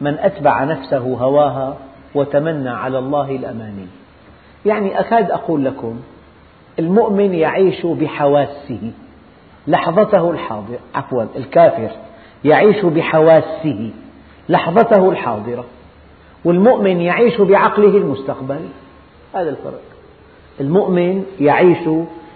من 0.00 0.18
أتبع 0.18 0.64
نفسه 0.64 0.98
هواها 0.98 1.76
وتمنى 2.14 2.70
على 2.70 2.98
الله 2.98 3.30
الأماني. 3.30 3.86
يعني 4.66 5.00
أكاد 5.00 5.30
أقول 5.30 5.64
لكم 5.64 6.00
المؤمن 6.78 7.34
يعيش 7.34 7.86
بحواسه. 7.86 8.92
لحظته 9.66 10.30
الحاضرة 10.30 10.78
عفوا 10.94 11.24
الكافر 11.36 11.90
يعيش 12.44 12.84
بحواسه. 12.84 13.90
لحظته 14.48 15.10
الحاضرة 15.10 15.64
والمؤمن 16.44 17.00
يعيش 17.00 17.40
بعقله 17.40 17.96
المستقبل. 17.96 18.60
هذا 19.34 19.50
الفرق. 19.50 19.80
المؤمن 20.60 21.24
يعيش 21.40 21.88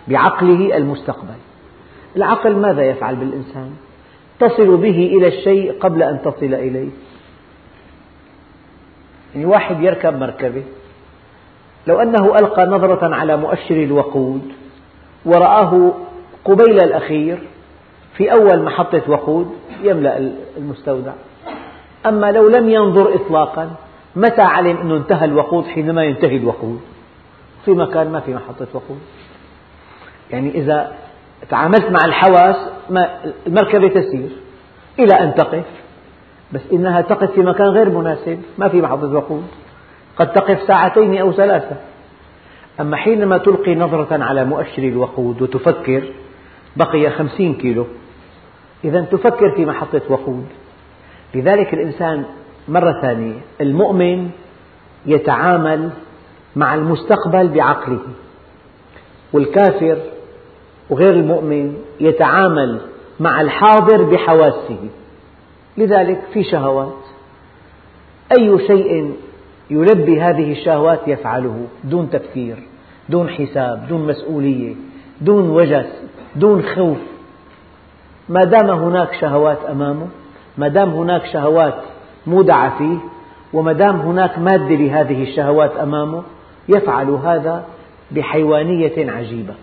بعقله 0.08 0.76
المستقبل. 0.76 1.38
العقل 2.16 2.56
ماذا 2.56 2.82
يفعل 2.82 3.16
بالإنسان؟ 3.16 3.70
تصل 4.40 4.76
به 4.76 5.10
إلى 5.16 5.28
الشيء 5.28 5.78
قبل 5.80 6.02
أن 6.02 6.20
تصل 6.24 6.54
إليه. 6.54 6.88
يعني 9.34 9.46
واحد 9.46 9.82
يركب 9.82 10.20
مركبة 10.20 10.62
لو 11.86 12.00
أنه 12.00 12.34
ألقى 12.40 12.66
نظرة 12.66 13.14
على 13.14 13.36
مؤشر 13.36 13.74
الوقود 13.82 14.52
ورآه 15.24 15.92
قبيل 16.44 16.80
الأخير 16.80 17.38
في 18.16 18.32
أول 18.32 18.62
محطة 18.62 19.02
وقود 19.08 19.50
يملأ 19.82 20.32
المستودع. 20.56 21.12
أما 22.06 22.32
لو 22.32 22.48
لم 22.48 22.70
ينظر 22.70 23.14
إطلاقا 23.14 23.70
متى 24.16 24.42
علم 24.42 24.76
أنه 24.76 24.96
انتهى 24.96 25.24
الوقود 25.24 25.64
حينما 25.64 26.04
ينتهي 26.04 26.36
الوقود؟ 26.36 26.80
في 27.64 27.70
مكان 27.70 28.12
ما 28.12 28.20
في 28.20 28.34
محطة 28.34 28.66
وقود. 28.74 29.00
يعني 30.30 30.50
إذا 30.50 30.92
تعاملت 31.48 31.90
مع 31.90 32.04
الحواس 32.04 32.56
المركبة 33.46 33.88
تسير 33.88 34.28
إلى 34.98 35.20
أن 35.20 35.34
تقف 35.34 35.64
بس 36.52 36.60
إنها 36.72 37.00
تقف 37.00 37.30
في 37.30 37.40
مكان 37.40 37.66
غير 37.66 37.90
مناسب 37.90 38.42
ما 38.58 38.68
في 38.68 38.82
محطة 38.82 39.14
وقود. 39.14 39.46
قد 40.16 40.32
تقف 40.32 40.62
ساعتين 40.62 41.18
أو 41.18 41.32
ثلاثة. 41.32 41.76
أما 42.80 42.96
حينما 42.96 43.38
تلقي 43.38 43.74
نظرة 43.74 44.24
على 44.24 44.44
مؤشر 44.44 44.82
الوقود 44.82 45.42
وتفكر 45.42 46.02
بقي 46.76 47.10
خمسين 47.10 47.54
كيلو. 47.54 47.86
إذا 48.84 49.00
تفكر 49.00 49.50
في 49.56 49.66
محطة 49.66 50.00
وقود. 50.08 50.46
لذلك 51.34 51.74
الإنسان 51.74 52.24
مرة 52.68 53.00
ثانية 53.00 53.40
المؤمن 53.60 54.30
يتعامل 55.06 55.90
مع 56.56 56.74
المستقبل 56.74 57.48
بعقله 57.48 58.00
والكافر 59.32 59.98
وغير 60.90 61.12
المؤمن 61.12 61.74
يتعامل 62.00 62.80
مع 63.20 63.40
الحاضر 63.40 64.02
بحواسه 64.02 64.78
لذلك 65.76 66.20
في 66.32 66.44
شهوات. 66.44 66.94
أي 68.38 68.66
شيء 68.66 69.14
يلبي 69.70 70.20
هذه 70.20 70.52
الشهوات 70.52 71.08
يفعله 71.08 71.66
دون 71.84 72.10
تفكير 72.10 72.56
دون 73.08 73.28
حساب 73.28 73.86
دون 73.88 74.06
مسؤولية 74.06 74.74
دون 75.20 75.50
وجس 75.50 76.02
دون 76.36 76.62
خوف. 76.62 76.98
ما 78.28 78.44
دام 78.44 78.70
هناك 78.70 79.12
شهوات 79.20 79.58
أمامه 79.64 80.06
ما 80.58 80.68
دام 80.68 80.90
هناك 80.90 81.26
شهوات 81.26 81.74
مودعة 82.26 82.78
فيه 82.78 82.98
وما 83.52 83.72
دام 83.72 83.96
هناك 83.96 84.38
مادة 84.38 84.74
لهذه 84.74 85.22
الشهوات 85.22 85.76
أمامه 85.76 86.22
يفعل 86.68 87.10
هذا 87.10 87.64
بحيوانية 88.10 89.10
عجيبة. 89.10 89.54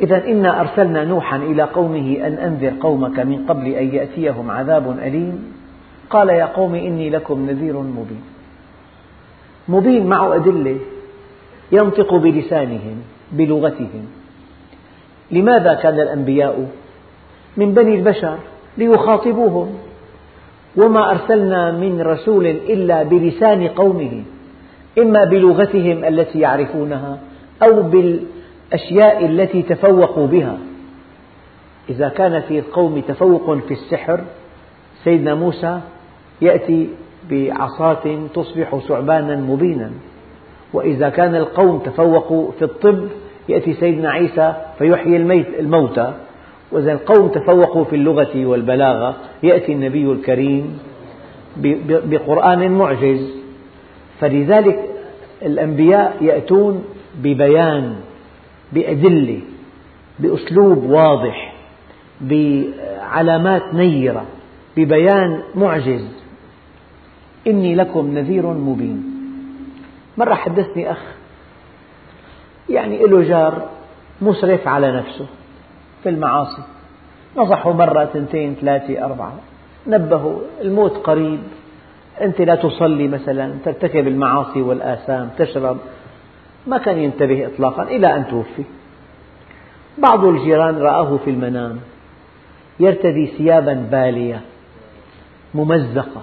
إذا 0.00 0.24
إنا 0.24 0.60
أرسلنا 0.60 1.04
نوحا 1.04 1.36
إلى 1.36 1.62
قومه 1.62 2.26
أن 2.26 2.32
أنذر 2.32 2.72
قومك 2.80 3.18
من 3.18 3.46
قبل 3.48 3.66
أن 3.66 3.94
يأتيهم 3.94 4.50
عذاب 4.50 4.98
أليم. 5.02 5.52
قال 6.10 6.28
يا 6.28 6.44
قوم 6.44 6.74
إني 6.74 7.10
لكم 7.10 7.46
نذير 7.50 7.76
مبين. 7.78 8.22
مبين 9.68 10.06
معه 10.06 10.34
أدلة 10.34 10.78
ينطق 11.72 12.14
بلسانهم 12.14 13.02
بلغتهم. 13.32 14.06
لماذا 15.30 15.74
كان 15.74 16.00
الأنبياء 16.00 16.70
من 17.60 17.74
بني 17.74 17.94
البشر 17.94 18.38
ليخاطبوهم. 18.78 19.74
وما 20.76 21.10
أرسلنا 21.10 21.72
من 21.72 22.00
رسول 22.00 22.46
إلا 22.46 23.02
بلسان 23.02 23.68
قومه 23.68 24.22
إما 24.98 25.24
بلغتهم 25.24 26.04
التي 26.04 26.40
يعرفونها 26.40 27.18
أو 27.62 27.82
بالأشياء 27.82 29.26
التي 29.26 29.62
تفوقوا 29.62 30.26
بها. 30.26 30.58
إذا 31.88 32.08
كان 32.08 32.40
في 32.40 32.58
القوم 32.58 33.00
تفوق 33.00 33.58
في 33.58 33.74
السحر 33.74 34.20
سيدنا 35.04 35.34
موسى 35.34 35.80
يأتي 36.42 36.88
بعصاة 37.30 38.18
تصبح 38.34 38.76
ثعبانا 38.88 39.36
مبينا. 39.36 39.90
وإذا 40.72 41.08
كان 41.08 41.34
القوم 41.34 41.78
تفوقوا 41.78 42.50
في 42.58 42.64
الطب 42.64 43.08
يأتي 43.48 43.74
سيدنا 43.74 44.10
عيسى 44.10 44.54
فيحيي 44.78 45.16
الموتى. 45.60 46.14
وإذا 46.72 46.92
القوم 46.92 47.28
تفوقوا 47.28 47.84
في 47.84 47.96
اللغة 47.96 48.46
والبلاغة 48.46 49.16
يأتي 49.42 49.72
النبي 49.72 50.12
الكريم 50.12 50.78
بقرآن 51.86 52.70
معجز. 52.70 53.30
فلذلك 54.20 54.90
الأنبياء 55.42 56.16
يأتون 56.20 56.84
ببيان 57.22 57.96
بأدلة 58.72 59.40
بأسلوب 60.18 60.84
واضح 60.84 61.54
بعلامات 62.20 63.74
نيرة 63.74 64.24
ببيان 64.76 65.42
معجز. 65.54 66.04
إني 67.46 67.74
لكم 67.74 68.18
نذير 68.18 68.46
مبين. 68.46 69.04
مرة 70.18 70.34
حدثني 70.34 70.90
أخ 70.92 71.02
يعني 72.68 72.98
له 72.98 73.22
جار 73.22 73.68
مسرف 74.22 74.68
على 74.68 74.92
نفسه. 74.92 75.26
في 76.02 76.08
المعاصي. 76.08 76.62
نصحه 77.36 77.72
مرة 77.72 78.02
اثنتين 78.02 78.54
ثلاثة 78.60 79.04
أربعة. 79.04 79.34
نبهوا 79.86 80.40
الموت 80.60 80.96
قريب. 80.96 81.40
أنت 82.20 82.40
لا 82.40 82.54
تصلي 82.54 83.08
مثلا 83.08 83.54
ترتكب 83.64 84.08
المعاصي 84.08 84.62
والآثام 84.62 85.30
تشرب. 85.38 85.78
ما 86.66 86.78
كان 86.78 86.98
ينتبه 86.98 87.46
إطلاقا 87.46 87.82
إلى 87.82 88.16
أن 88.16 88.26
توفي. 88.28 88.64
بعض 89.98 90.24
الجيران 90.24 90.78
رآه 90.78 91.16
في 91.16 91.30
المنام. 91.30 91.80
يرتدي 92.80 93.26
ثيابا 93.26 93.86
بالية 93.90 94.40
ممزقة 95.54 96.22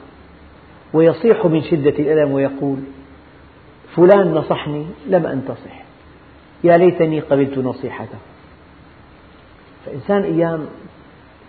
ويصيح 0.93 1.45
من 1.45 1.61
شدة 1.61 1.89
الألم 1.89 2.31
ويقول 2.31 2.77
فلان 3.95 4.33
نصحني 4.33 4.85
لم 5.07 5.25
أنتصح. 5.25 5.83
يا 6.63 6.77
ليتني 6.77 7.19
قبلت 7.19 7.57
نصيحته. 7.57 8.17
فإنسان 9.87 10.23
أيام 10.23 10.65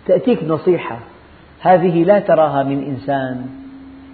تأتيك 0.05 0.43
نصيحة 0.43 0.99
هذه 1.61 2.03
لا 2.03 2.19
تراها 2.19 2.63
من 2.63 2.83
إنسان 2.83 3.45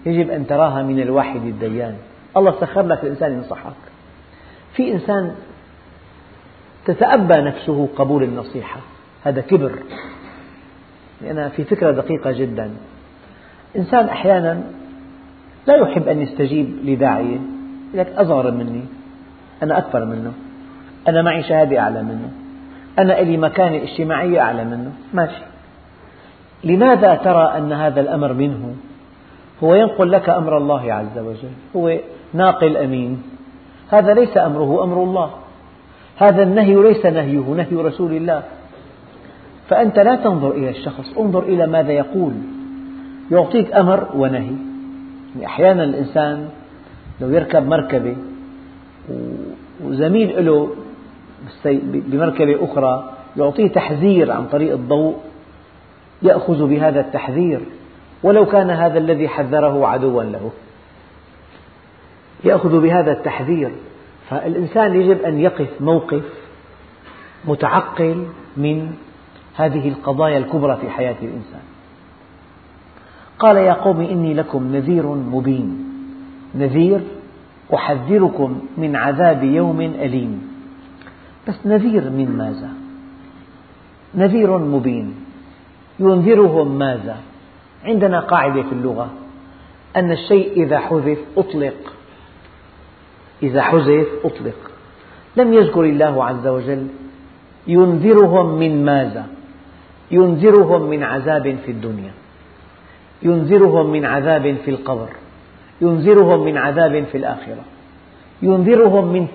يجب 0.05 0.29
أن 0.29 0.47
تراها 0.47 0.83
من 0.83 0.99
الواحد 0.99 1.41
الديان 1.41 1.95
الله 2.37 2.59
سخر 2.61 2.81
لك 2.81 3.03
الإنسان 3.03 3.33
ينصحك. 3.33 3.73
في 4.75 4.93
إنسان 4.93 5.35
تتأبى 6.85 7.41
نفسه 7.41 7.89
قبول 7.95 8.23
النصيحة 8.23 8.79
هذا 9.23 9.41
كبر. 9.41 9.79
أنا 11.21 11.49
في 11.49 11.63
فكرة 11.63 11.91
دقيقة 11.91 12.31
جدا. 12.31 12.71
إنسان 13.75 14.05
أحيانا 14.05 14.63
لا 15.67 15.75
يحب 15.75 16.07
أن 16.07 16.21
يستجيب 16.21 16.75
لداعية 16.83 17.39
لك 17.93 18.07
أصغر 18.07 18.51
مني 18.51 18.85
أنا 19.63 19.77
أكبر 19.77 20.05
منه 20.05 20.33
أنا 21.07 21.21
معي 21.21 21.43
شهادة 21.43 21.79
أعلى 21.79 22.03
منه. 22.03 22.44
أنا 22.99 23.13
لي 23.13 23.37
مكانة 23.37 23.83
اجتماعية 23.83 24.39
أعلى 24.39 24.65
منه. 24.65 24.91
ماشي. 25.13 25.41
لماذا 26.63 27.15
ترى 27.15 27.57
أن 27.57 27.73
هذا 27.73 28.01
الأمر 28.01 28.33
منه؟ 28.33 28.75
هو 29.63 29.75
ينقل 29.75 30.11
لك 30.11 30.29
أمر 30.29 30.57
الله 30.57 30.93
عز 30.93 31.17
وجل. 31.17 31.49
هو 31.75 31.97
ناقل 32.33 32.77
أمين. 32.77 33.23
هذا 33.89 34.13
ليس 34.13 34.37
أمره 34.37 34.83
أمر 34.83 35.03
الله. 35.03 35.29
هذا 36.17 36.43
النهي 36.43 36.75
ليس 36.75 37.05
نهيه 37.05 37.53
نهي 37.55 37.75
رسول 37.75 38.13
الله. 38.13 38.43
فأنت 39.69 39.99
لا 39.99 40.15
تنظر 40.15 40.51
إلى 40.51 40.69
الشخص 40.69 41.17
انظر 41.17 41.43
إلى 41.43 41.67
ماذا 41.67 41.91
يقول. 41.91 42.33
يعطيك 43.31 43.73
أمر 43.73 44.07
ونهي. 44.15 44.51
يعني 45.35 45.45
أحيانا 45.45 45.83
الإنسان 45.83 46.49
لو 47.21 47.29
يركب 47.29 47.67
مركبة 47.67 48.15
وزميل 49.83 50.45
له 50.45 50.69
بمركبة 51.83 52.65
أخرى 52.65 53.13
يعطيه 53.37 53.67
تحذير 53.67 54.31
عن 54.31 54.47
طريق 54.47 54.73
الضوء 54.73 55.15
يأخذ 56.21 56.67
بهذا 56.67 56.99
التحذير. 56.99 57.61
ولو 58.23 58.45
كان 58.45 58.69
هذا 58.69 58.97
الذي 58.97 59.27
حذره 59.27 59.87
عدوا 59.87 60.23
له. 60.23 60.51
يأخذ 62.43 62.81
بهذا 62.81 63.11
التحذير. 63.11 63.71
فالإنسان 64.29 65.01
يجب 65.01 65.21
أن 65.21 65.39
يقف 65.39 65.81
موقف 65.81 66.23
متعقل 67.45 68.25
من 68.57 68.91
هذه 69.55 69.89
القضايا 69.89 70.37
الكبرى 70.37 70.77
في 70.81 70.89
حياة 70.89 71.15
الإنسان. 71.21 71.61
قال 73.39 73.57
يا 73.57 73.73
قوم 73.73 74.01
إني 74.01 74.33
لكم 74.33 74.75
نذير 74.75 75.07
مبين. 75.07 75.85
نذير 76.55 77.01
أحذركم 77.73 78.61
من 78.77 78.95
عذاب 78.95 79.43
يوم 79.43 79.81
أليم. 79.81 80.54
بس 81.47 81.55
نذير 81.65 82.09
من 82.09 82.37
ماذا؟ 82.37 82.69
نذير 84.15 84.57
مبين. 84.57 85.15
ينذرهم 85.99 86.77
ماذا؟ 86.77 87.17
عندنا 87.83 88.19
قاعدة 88.19 88.61
في 88.63 88.71
اللغة 88.71 89.09
أن 89.95 90.11
الشيء 90.11 90.63
إذا 90.63 90.79
حذف 90.79 91.19
أطلق. 91.37 91.93
إذا 93.43 93.61
حذف 93.61 94.07
أطلق. 94.23 94.71
لم 95.37 95.53
يذكر 95.53 95.83
الله 95.83 96.23
عز 96.25 96.47
وجل. 96.47 96.87
ينذرهم 97.67 98.59
من 98.59 98.85
ماذا؟ 98.85 99.25
ينذرهم 100.11 100.81
من 100.89 101.03
عذاب 101.03 101.57
في 101.65 101.71
الدنيا. 101.71 102.11
ينذرهم 103.21 103.91
من 103.91 104.05
عذاب 104.05 104.55
في 104.65 104.71
القبر. 104.71 105.09
ينذرهم 105.81 106.45
من 106.45 106.57
عذاب 106.57 107.05
في 107.11 107.17
الآخرة. 107.17 107.63
ينذرهم 108.41 109.27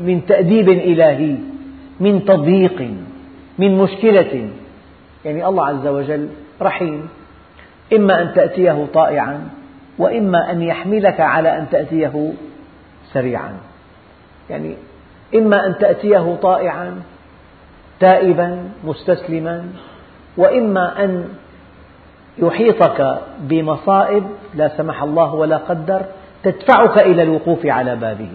من 0.00 0.26
تأديب 0.26 0.68
إلهي. 0.68 1.36
من 2.00 2.24
تضييق 2.24 2.90
من 3.58 3.78
مشكلة. 3.78 4.50
يعني 5.24 5.46
الله 5.46 5.66
عز 5.66 5.86
وجل 5.86 6.28
رحيم. 6.62 7.08
إما 7.92 8.22
أن 8.22 8.34
تأتيه 8.34 8.86
طائعا 8.94 9.48
وإما 9.98 10.50
أن 10.50 10.62
يحملك 10.62 11.20
على 11.20 11.58
أن 11.58 11.66
تأتيه 11.70 12.32
سريعا. 13.12 13.52
يعني 14.50 14.76
إما 15.34 15.66
أن 15.66 15.78
تأتيه 15.78 16.36
طائعا 16.42 17.02
تائبا 18.00 18.68
مستسلما 18.84 19.64
وإما 20.36 21.04
أن 21.04 21.28
يحيطك 22.38 23.18
بمصائب 23.40 24.24
لا 24.54 24.68
سمح 24.76 25.02
الله 25.02 25.34
ولا 25.34 25.56
قدر 25.56 26.02
تدفعك 26.42 26.98
إلى 26.98 27.22
الوقوف 27.22 27.66
على 27.66 27.96
بابه. 27.96 28.30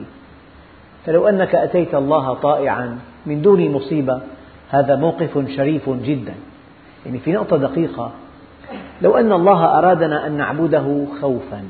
فلو 1.05 1.27
أنك 1.29 1.55
أتيت 1.55 1.95
الله 1.95 2.33
طائعا 2.33 2.99
من 3.25 3.41
دون 3.41 3.71
مصيبة 3.71 4.21
هذا 4.69 4.95
موقف 4.95 5.49
شريف 5.55 5.89
جدا. 5.89 6.33
يعني 7.05 7.19
في 7.19 7.31
نقطة 7.31 7.57
دقيقة 7.57 8.11
لو 9.01 9.17
أن 9.17 9.31
الله 9.31 9.77
أرادنا 9.79 10.27
أن 10.27 10.31
نعبده 10.31 11.05
خوفا 11.21 11.63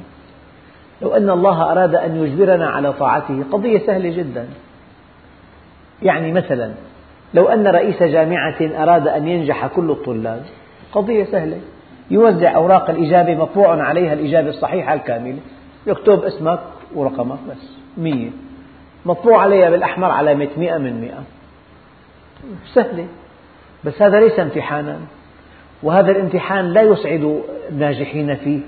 لو 1.02 1.16
أن 1.16 1.30
الله 1.30 1.72
أراد 1.72 1.96
أن 1.96 2.16
يجبرنا 2.16 2.70
على 2.70 2.94
طاعته 2.94 3.44
قضية 3.52 3.80
سهلة 3.80 4.18
جدا. 4.18 4.48
يعني 6.02 6.32
مثلا 6.32 6.72
لو 7.34 7.48
أن 7.48 7.68
رئيس 7.68 8.04
جامعة 8.04 8.84
أراد 8.84 9.08
أن 9.08 9.28
ينجح 9.28 9.68
كل 9.68 9.92
الطلاب 9.92 10.42
قضية 10.94 11.24
سهلة. 11.24 11.58
يوزع 12.12 12.56
أوراق 12.56 12.90
الإجابة 12.90 13.36
مطبوع 13.36 13.84
عليها 13.84 14.14
الإجابة 14.14 14.50
الصحيحة 14.50 14.94
الكاملة. 14.94 15.40
يكتب 15.88 16.24
اسمك 16.24 16.60
ورقمك 16.96 17.40
بس 17.50 17.78
مية. 17.98 18.30
مطبوع 19.06 19.42
عليها 19.42 19.70
بالأحمر 19.70 20.12
علامة 20.12 20.50
مئة 20.58 20.78
من 20.78 21.02
مئة. 21.02 21.24
سهلة. 22.74 23.08
بس 23.84 24.02
هذا 24.02 24.20
ليس 24.20 24.40
امتحانا. 24.40 25.00
وهذا 25.84 26.12
الامتحان 26.12 26.74
لا 26.74 26.82
يسعد 26.82 27.42
الناجحين 27.70 28.36
فيه 28.36 28.60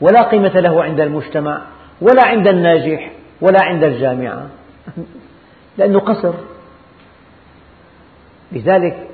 ولا 0.00 0.22
قيمة 0.22 0.60
له 0.60 0.82
عند 0.82 1.00
المجتمع 1.00 1.62
ولا 2.00 2.26
عند 2.26 2.48
الناجح 2.48 3.12
ولا 3.40 3.58
عند 3.62 3.84
الجامعة. 3.84 4.46
لأنه 5.78 5.98
قصر. 5.98 6.34
لذلك 8.52 9.08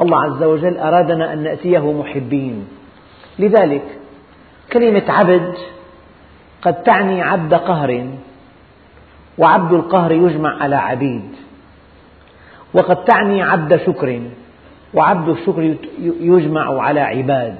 الله 0.00 0.22
عز 0.22 0.42
وجل 0.42 0.78
أرادنا 0.78 1.32
أن 1.32 1.42
نأتيه 1.42 1.92
محبين. 1.92 2.68
لذلك 3.38 3.98
كلمة 4.72 5.02
عبد 5.08 5.54
قد 6.62 6.82
تعني 6.82 7.22
عبد 7.22 7.54
قهر 7.54 8.08
وعبد 9.38 9.72
القهر 9.72 10.12
يجمع 10.12 10.62
على 10.62 10.76
عبيد. 10.76 11.43
وقد 12.74 13.04
تعني 13.04 13.42
عبد 13.42 13.76
شكر 13.76 14.22
وعبد 14.94 15.28
الشكر 15.28 15.76
يجمع 16.20 16.82
على 16.82 17.00
عباد. 17.00 17.56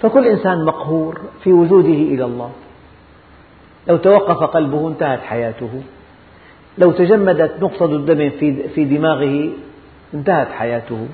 فكل 0.00 0.26
إنسان 0.26 0.64
مقهور 0.64 1.20
في 1.44 1.52
وجوده 1.52 1.88
إلى 1.88 2.24
الله. 2.24 2.50
لو 3.88 3.96
توقف 3.96 4.44
قلبه 4.44 4.88
انتهت 4.88 5.20
حياته. 5.20 5.82
لو 6.78 6.92
تجمدت 6.92 7.62
نقطة 7.62 7.84
الدم 7.84 8.30
في 8.74 8.84
دماغه 8.84 9.50
انتهت 10.14 10.52
حياته. 10.52 11.08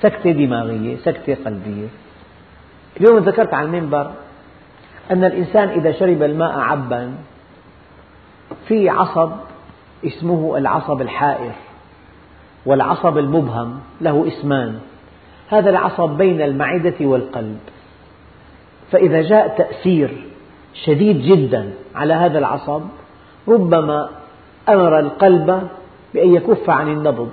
سكتة 0.00 0.32
دماغية 0.32 0.96
سكتة 0.96 1.34
قلبية 1.44 1.88
اليوم 3.00 3.18
ذكرت 3.18 3.54
على 3.54 3.66
المنبر 3.66 4.10
أن 5.10 5.24
الإنسان 5.24 5.68
إذا 5.68 5.92
شرب 5.92 6.22
الماء 6.22 6.58
عبا 6.58 7.14
في 8.68 8.88
عصب 8.88 9.30
اسمه 10.06 10.56
العصب 10.56 11.00
الحائر. 11.00 11.52
والعصب 12.68 13.18
المبهم 13.18 13.80
له 14.00 14.28
اسمان. 14.28 14.78
هذا 15.48 15.70
العصب 15.70 16.10
بين 16.10 16.42
المعدة 16.42 16.94
والقلب. 17.00 17.58
فإذا 18.90 19.22
جاء 19.22 19.48
تأثير 19.58 20.10
شديد 20.84 21.22
جدا 21.22 21.70
على 21.94 22.14
هذا 22.14 22.38
العصب 22.38 22.82
ربما 23.48 24.08
أمر 24.68 24.98
القلب 24.98 25.68
بأن 26.14 26.34
يكف 26.34 26.70
عن 26.70 26.88
النبض. 26.88 27.30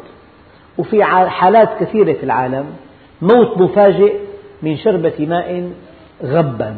وفي 0.77 1.03
حالات 1.03 1.69
كثيرة 1.79 2.13
في 2.13 2.23
العالم 2.23 2.65
موت 3.21 3.57
مفاجئ 3.57 4.19
من 4.61 4.77
شربة 4.77 5.13
ماء 5.19 5.71
غبا. 6.23 6.75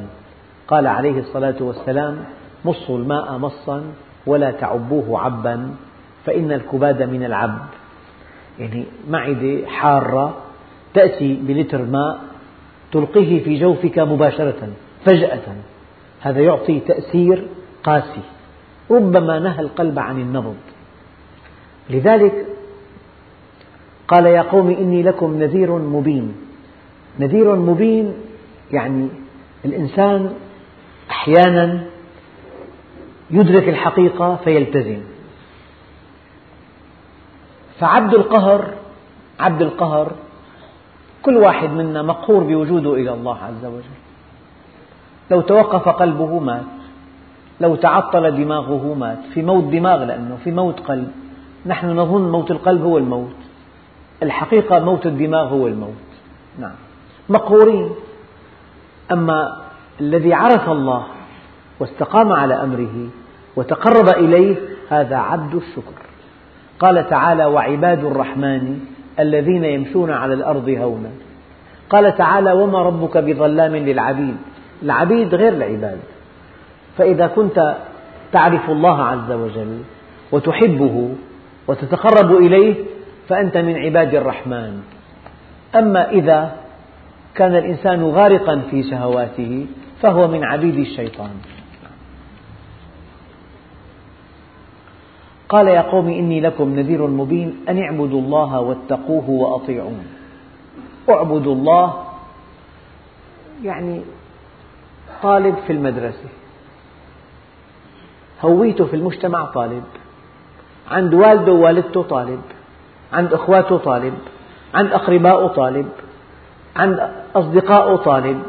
قال 0.67 0.88
عليه 0.88 1.20
الصلاة 1.20 1.56
والسلام 1.62 2.17
مصوا 2.65 2.98
الماء 2.98 3.38
مصا 3.38 3.84
ولا 4.28 4.52
تعبوه 4.52 5.20
عبا 5.20 5.70
فإن 6.26 6.52
الكباد 6.52 7.04
من 7.04 7.24
العب. 7.24 7.58
يعني 8.60 8.86
معدة 9.10 9.67
حارة 9.67 10.38
تأتي 10.93 11.34
بلتر 11.34 11.82
ماء 11.82 12.20
تلقيه 12.91 13.43
في 13.43 13.60
جوفك 13.60 14.00
مباشرة 14.00 14.70
فجأة. 15.06 15.56
هذا 16.22 16.41
يعطي 16.41 16.80
تأثير 16.80 17.48
قاسي. 17.84 18.22
ربما 18.91 19.39
نهى 19.39 19.60
القلب 19.60 20.00
عن 20.00 20.22
النبض. 20.22 20.56
لذلك 21.89 22.46
قال 24.08 24.26
يا 24.26 24.41
قوم 24.41 24.70
إني 24.70 25.04
لكم 25.04 25.39
نذير 25.39 25.72
مبين. 25.72 26.36
نذير 27.20 27.56
مبين 27.56 28.13
يعني 28.72 29.08
الإنسان 29.65 30.34
أحيانا 31.10 31.84
يدرك 33.32 33.70
الحقيقة 33.70 34.36
فيلتزم. 34.36 35.02
فعبد 37.79 38.13
القهر 38.13 38.73
عبد 39.39 39.61
القهر 39.61 40.11
كل 41.23 41.37
واحد 41.37 41.69
منا 41.69 42.01
مقهور 42.01 42.43
بوجوده 42.43 42.93
إلى 42.93 43.13
الله 43.13 43.37
عز 43.43 43.65
وجل. 43.65 43.97
لو 45.31 45.41
توقف 45.41 45.89
قلبه 45.89 46.39
مات 46.39 46.63
لو 47.61 47.75
تعطل 47.75 48.31
دماغه 48.31 48.93
مات 48.93 49.19
في 49.33 49.41
موت 49.41 49.63
دماغ 49.63 50.03
لأنه 50.03 50.37
في 50.43 50.51
موت 50.51 50.79
قلب. 50.79 51.11
نحن 51.65 51.89
نظن 51.89 52.31
موت 52.31 52.51
القلب 52.51 52.81
هو 52.81 52.97
الموت. 52.97 53.35
الحقيقة 54.23 54.79
موت 54.79 55.05
الدماغ 55.05 55.47
هو 55.47 55.67
الموت. 55.67 56.07
نعم. 56.59 56.75
مقهورين. 57.29 57.89
أما 59.11 59.57
الذي 60.01 60.33
عرف 60.33 60.69
الله 60.69 61.03
واستقام 61.79 62.31
على 62.31 62.53
أمره 62.53 63.09
وتقرب 63.55 64.09
إليه 64.09 64.55
هذا 64.89 65.15
عبد 65.15 65.55
الشكر. 65.55 66.07
قال 66.79 67.09
تعالى 67.09 67.45
وعباد 67.45 68.03
الرحمن 68.05 68.79
الذين 69.19 69.63
يمشون 69.63 70.11
على 70.11 70.33
الأرض 70.33 70.69
هونا. 70.69 71.09
قال 71.89 72.17
تعالى 72.17 72.51
وما 72.51 72.81
ربك 72.81 73.17
بظلام 73.17 73.75
للعبيد. 73.75 74.37
العبيد 74.83 75.35
غير 75.35 75.53
العباد. 75.53 75.99
فإذا 76.97 77.27
كنت 77.27 77.75
تعرف 78.31 78.69
الله 78.69 79.03
عز 79.03 79.31
وجل 79.31 79.79
وتحبه 80.31 81.15
وتتقرب 81.67 82.37
إليه 82.37 82.75
فأنت 83.29 83.57
من 83.57 83.75
عباد 83.75 84.15
الرحمن. 84.15 84.81
أما 85.75 86.09
إذا 86.09 86.51
كان 87.35 87.55
الإنسان 87.55 88.03
غارقا 88.03 88.61
في 88.71 88.83
شهواته 88.83 89.65
فهو 90.01 90.27
من 90.27 90.43
عبيد 90.43 90.79
الشيطان. 90.79 91.31
قال 95.49 95.67
يا 95.67 95.81
قوم 95.81 96.10
إني 96.10 96.41
لكم 96.41 96.79
نذير 96.79 97.07
مبين 97.07 97.65
أن 97.69 97.83
اعبدوا 97.83 98.21
الله 98.21 98.60
واتقوه 98.60 99.29
وأطيعون. 99.29 100.05
اعبدوا 101.10 101.53
الله 101.55 102.03
يعني 103.63 104.01
طالب 105.23 105.55
في 105.67 105.73
المدرسة. 105.73 106.29
هويته 108.41 108.86
في 108.86 108.95
المجتمع 108.95 109.45
طالب. 109.45 109.83
عند 110.91 111.13
والده 111.13 111.51
ووالدته 111.51 112.03
طالب. 112.03 112.41
عند 113.13 113.33
إخواته 113.33 113.77
طالب. 113.77 114.13
عند 114.73 114.93
أقربائه 114.93 115.47
طالب. 115.47 115.89
عند 116.75 117.12
أصدقائه 117.36 117.95
طالب. 117.95 118.43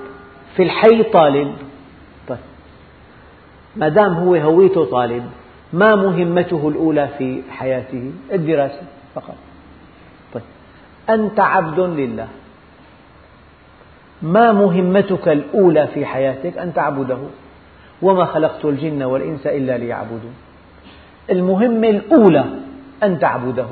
في 0.56 0.62
الحي 0.62 1.02
طالب. 1.02 1.54
طيب. 2.28 2.38
ما 3.76 3.88
دام 3.88 4.14
هو 4.14 4.34
هويته 4.34 4.84
طالب 4.84 5.30
ما 5.72 5.94
مهمته 5.94 6.68
الأولى 6.68 7.08
في 7.18 7.42
حياته؟ 7.50 8.12
الدراسة 8.32 8.82
فقط. 9.14 9.34
طيب. 10.34 10.42
أنت 11.10 11.40
عبد 11.40 11.80
لله. 11.80 12.28
ما 14.22 14.52
مهمتك 14.52 15.28
الأولى 15.28 15.86
في 15.86 16.06
حياتك؟ 16.06 16.58
أن 16.58 16.74
تعبده. 16.74 17.18
وما 18.02 18.24
خلقت 18.24 18.64
الجن 18.64 19.02
والإنس 19.02 19.46
إلا 19.46 19.78
ليعبدون. 19.78 20.34
المهمة 21.30 21.88
الأولى 21.88 22.44
أن 23.02 23.18
تعبده. 23.18 23.68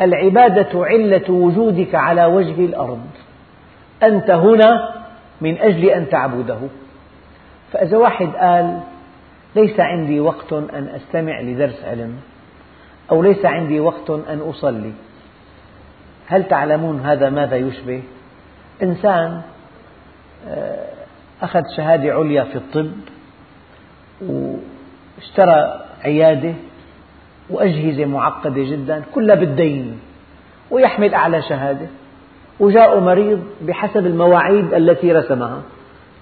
العبادة 0.00 0.86
علة 0.86 1.30
وجودك 1.30 1.94
على 1.94 2.24
وجه 2.24 2.64
الأرض. 2.64 3.06
أنت 4.02 4.30
هنا 4.30 4.94
من 5.40 5.58
أجل 5.58 5.84
أن 5.84 6.08
تعبده. 6.08 6.58
فإذا 7.72 7.96
واحد 7.96 8.26
قال 8.26 8.80
ليس 9.56 9.80
عندي 9.80 10.20
وقت 10.20 10.52
أن 10.52 10.88
أستمع 10.94 11.40
لدرس 11.40 11.84
علم 11.84 12.16
أو 13.10 13.22
ليس 13.22 13.44
عندي 13.44 13.80
وقت 13.80 14.10
أن 14.10 14.38
أصلي. 14.48 14.92
هل 16.26 16.48
تعلمون 16.48 17.00
هذا 17.00 17.30
ماذا 17.30 17.56
يشبه؟ 17.56 18.02
إنسان 18.82 19.42
آه، 20.48 20.86
أخذ 21.42 21.62
شهادة 21.76 22.12
عليا 22.12 22.44
في 22.44 22.56
الطب 22.56 22.90
واشترى 24.22 25.84
عيادة 26.04 26.54
وأجهزة 27.50 28.04
معقدة 28.04 28.62
جدا 28.62 29.02
كلها 29.14 29.34
بالدين 29.34 30.00
ويحمل 30.70 31.14
أعلى 31.14 31.42
شهادة. 31.42 31.86
وجاء 32.60 33.00
مريض 33.00 33.44
بحسب 33.62 34.06
المواعيد 34.06 34.74
التي 34.74 35.12
رسمها 35.12 35.62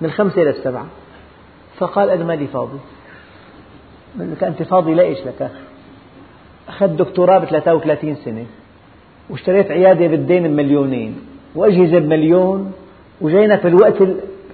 من 0.00 0.08
الخمسة 0.08 0.42
إلى 0.42 0.50
السبعة. 0.50 0.86
فقال 1.78 2.10
أنا 2.10 2.24
مالي 2.24 2.46
فاضي. 2.46 2.78
لك 4.16 4.44
أنت 4.44 4.62
فاضي 4.62 4.94
لإيش 4.94 5.18
لك؟ 5.18 5.50
أخذت 6.68 6.90
دكتوراه 6.90 7.38
ب 7.38 7.44
33 7.44 8.14
سنة 8.14 8.46
واشتريت 9.30 9.70
عيادة 9.70 10.06
بالدين 10.06 10.48
بمليونين 10.48 11.18
وأجهزة 11.54 11.98
بمليون 11.98 12.72
وجينا 13.20 13.56
في 13.56 13.68
الوقت 13.68 13.94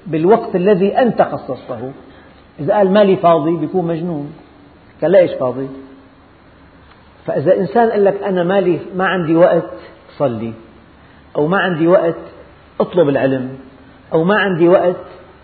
بالوقت 0.06 0.56
الذي 0.56 0.98
أنت 0.98 1.22
خصصته. 1.22 1.92
إذا 2.60 2.74
قال 2.74 2.92
مالي 2.92 3.16
فاضي 3.16 3.56
بيكون 3.56 3.86
مجنون. 3.86 4.32
قال 5.02 5.10
ليش 5.10 5.30
فاضي؟ 5.40 5.68
فإذا 7.26 7.56
إنسان 7.56 7.90
قال 7.90 8.04
لك 8.04 8.22
أنا 8.22 8.44
مالي 8.44 8.78
ما 8.96 9.06
عندي 9.06 9.36
وقت 9.36 9.70
صلي. 10.16 10.52
أو 11.36 11.46
ما 11.46 11.58
عندي 11.58 11.86
وقت 11.86 12.16
اطلب 12.80 13.08
العلم. 13.08 13.58
أو 14.12 14.24
ما 14.24 14.34
عندي 14.34 14.68
وقت 14.68 14.96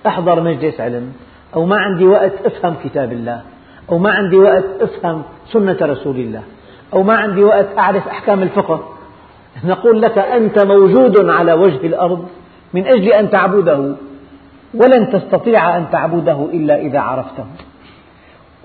أحضر 0.06 0.40
مجلس 0.40 0.80
علم. 0.80 1.12
أو 1.54 1.64
ما 1.64 1.76
عندي 1.76 2.06
وقت 2.06 2.32
افهم 2.44 2.74
كتاب 2.84 3.12
الله. 3.12 3.42
أو 3.90 3.98
ما 3.98 4.10
عندي 4.10 4.36
وقت 4.36 4.64
أفهم 4.80 5.22
سنة 5.52 5.76
رسول 5.82 6.16
الله 6.16 6.42
أو 6.94 7.02
ما 7.02 7.14
عندي 7.14 7.44
وقت 7.44 7.66
أعرف 7.78 8.08
أحكام 8.08 8.42
الفقه. 8.42 8.80
نقول 9.64 10.02
لك 10.02 10.18
أنت 10.18 10.64
موجود 10.64 11.30
على 11.30 11.52
وجه 11.52 11.86
الأرض 11.86 12.28
من 12.74 12.86
أجل 12.86 13.12
أن 13.12 13.30
تعبده 13.30 13.94
ولن 14.74 15.10
تستطيع 15.12 15.76
أن 15.76 15.90
تعبده 15.92 16.48
إلا 16.52 16.76
إذا 16.76 17.00
عرفته. 17.00 17.44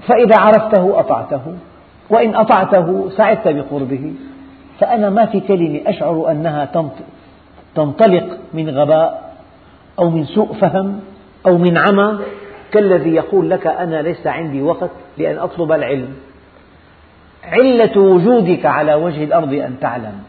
فإذا 0.08 0.40
عرفته 0.40 1.00
أطعته 1.00 1.42
وإن 2.10 2.36
أطعته 2.36 3.10
سعدت 3.10 3.48
بقربه. 3.48 4.14
فأنا 4.80 5.10
ما 5.10 5.26
في 5.26 5.40
كلمة 5.40 5.82
أشعر 5.86 6.32
أنها 6.32 6.66
تنطلق 7.76 8.38
من 8.54 8.70
غباء 8.70 9.36
أو 10.00 10.10
من 10.10 10.26
سوء 10.26 10.54
فهم 10.54 11.00
أو 11.48 11.58
من 11.58 11.78
عمى. 11.78 12.18
كالذي 12.76 13.16
يقول 13.16 13.50
لك 13.50 13.68
أنا 13.68 14.02
ليس 14.02 14.28
عندي 14.28 14.62
وقت 14.62 14.90
لأن 15.18 15.38
أطلب 15.38 15.72
العلم. 15.72 16.16
علة 17.44 17.98
وجودك 18.02 18.66
على 18.66 18.94
وجه 18.94 19.24
الأرض 19.24 19.54
أن 19.54 19.76
تعلم. 19.82 20.24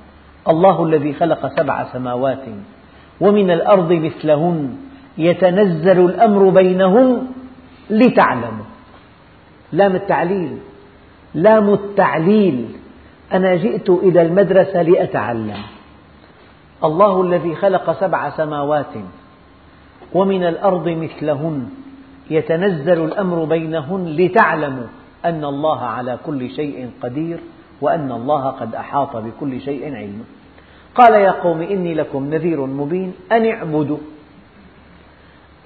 الله 0.49 0.85
الذي 0.85 1.13
خلق 1.13 1.57
سبع 1.57 1.85
سماوات 1.93 2.45
ومن 3.21 3.51
الأرض 3.51 3.93
مثلهن 3.93 4.77
يتنزل 5.19 6.05
الأمر 6.05 6.49
بينهن 6.49 7.27
لتعلموا. 7.91 8.67
لام 9.73 9.95
التعليل 9.95 10.59
لام 11.35 11.73
التعليل. 11.73 12.69
أنا 13.33 13.57
جئت 13.57 13.91
إلى 13.91 14.23
المدرسة 14.23 14.83
لأتعلم. 14.83 15.63
الله 16.85 17.23
الذي 17.23 17.55
خلق 17.55 18.01
سبع 18.01 18.31
سماوات 18.31 18.95
ومن 20.15 20.45
الأرض 20.45 20.89
مثلهن 20.89 21.69
يتنزل 22.31 23.05
الأمر 23.05 23.45
بينهن 23.45 24.07
لتعلموا 24.07 24.87
أن 25.25 25.45
الله 25.45 25.81
على 25.81 26.19
كل 26.27 26.51
شيء 26.51 26.91
قدير 27.03 27.39
وأن 27.81 28.12
الله 28.12 28.51
قد 28.51 28.75
أحاط 28.75 29.17
بكل 29.17 29.61
شيء 29.61 29.95
علما 29.95 30.25
قال 30.95 31.15
يا 31.15 31.31
قوم 31.31 31.62
إني 31.62 31.95
لكم 31.95 32.35
نذير 32.35 32.67
مبين 32.67 33.15
أن 33.33 33.47
اعبدوا 33.47 33.99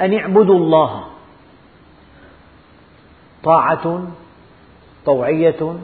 أن 0.00 0.14
اعبدوا 0.14 0.56
الله. 0.56 1.04
طاعة 3.44 4.08
طوعية 5.06 5.76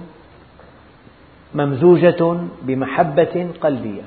ممزوجة 1.55 2.39
بمحبة 2.63 3.49
قلبية. 3.61 4.03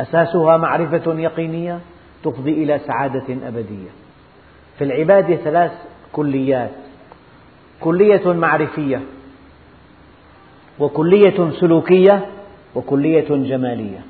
أساسها 0.00 0.56
معرفة 0.56 1.14
يقينية 1.20 1.80
تفضي 2.24 2.50
إلى 2.50 2.78
سعادة 2.78 3.48
أبدية. 3.48 3.90
في 4.78 4.84
العبادة 4.84 5.36
ثلاث 5.36 5.72
كليات. 6.12 6.70
كلية 7.80 8.32
معرفية 8.32 9.00
وكلية 10.78 11.50
سلوكية 11.60 12.26
وكلية 12.74 13.28
جمالية. 13.28 14.00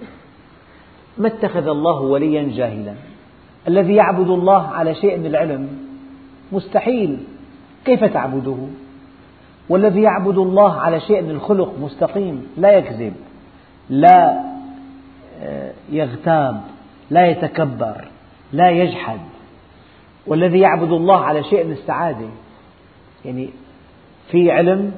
ما 1.19 1.29
اتخذ 1.29 1.69
الله 1.69 2.01
وليا 2.01 2.57
جاهلا؟ 2.57 2.95
الذي 3.69 3.95
يعبد 3.95 4.29
الله 4.29 4.67
على 4.67 4.95
شيء 4.95 5.19
من 5.19 5.27
العلم؟ 5.27 5.69
مستحيل. 6.53 7.19
كيف 7.85 8.05
تعبده؟ 8.05 8.57
والذي 9.69 10.03
يعبد 10.03 10.39
الله 10.39 10.81
على 10.81 11.01
شيء 11.01 11.23
من 11.23 11.31
الخلق؟ 11.31 11.75
مستقيم. 11.81 12.47
لا 12.57 12.71
يكذب. 12.71 13.15
لا 13.91 14.45
آه، 15.43 15.73
يغتاب. 15.91 16.61
لا 17.11 17.27
يتكبر. 17.27 18.05
لا 18.53 18.71
يجحد. 18.71 19.21
والذي 20.29 20.59
يعبد 20.59 20.93
الله 20.93 21.17
على 21.17 21.45
شيء 21.45 21.65
من 21.65 21.73
السعادة. 21.73 22.27
يعني 23.25 23.49
في 24.31 24.51
علم 24.51 24.93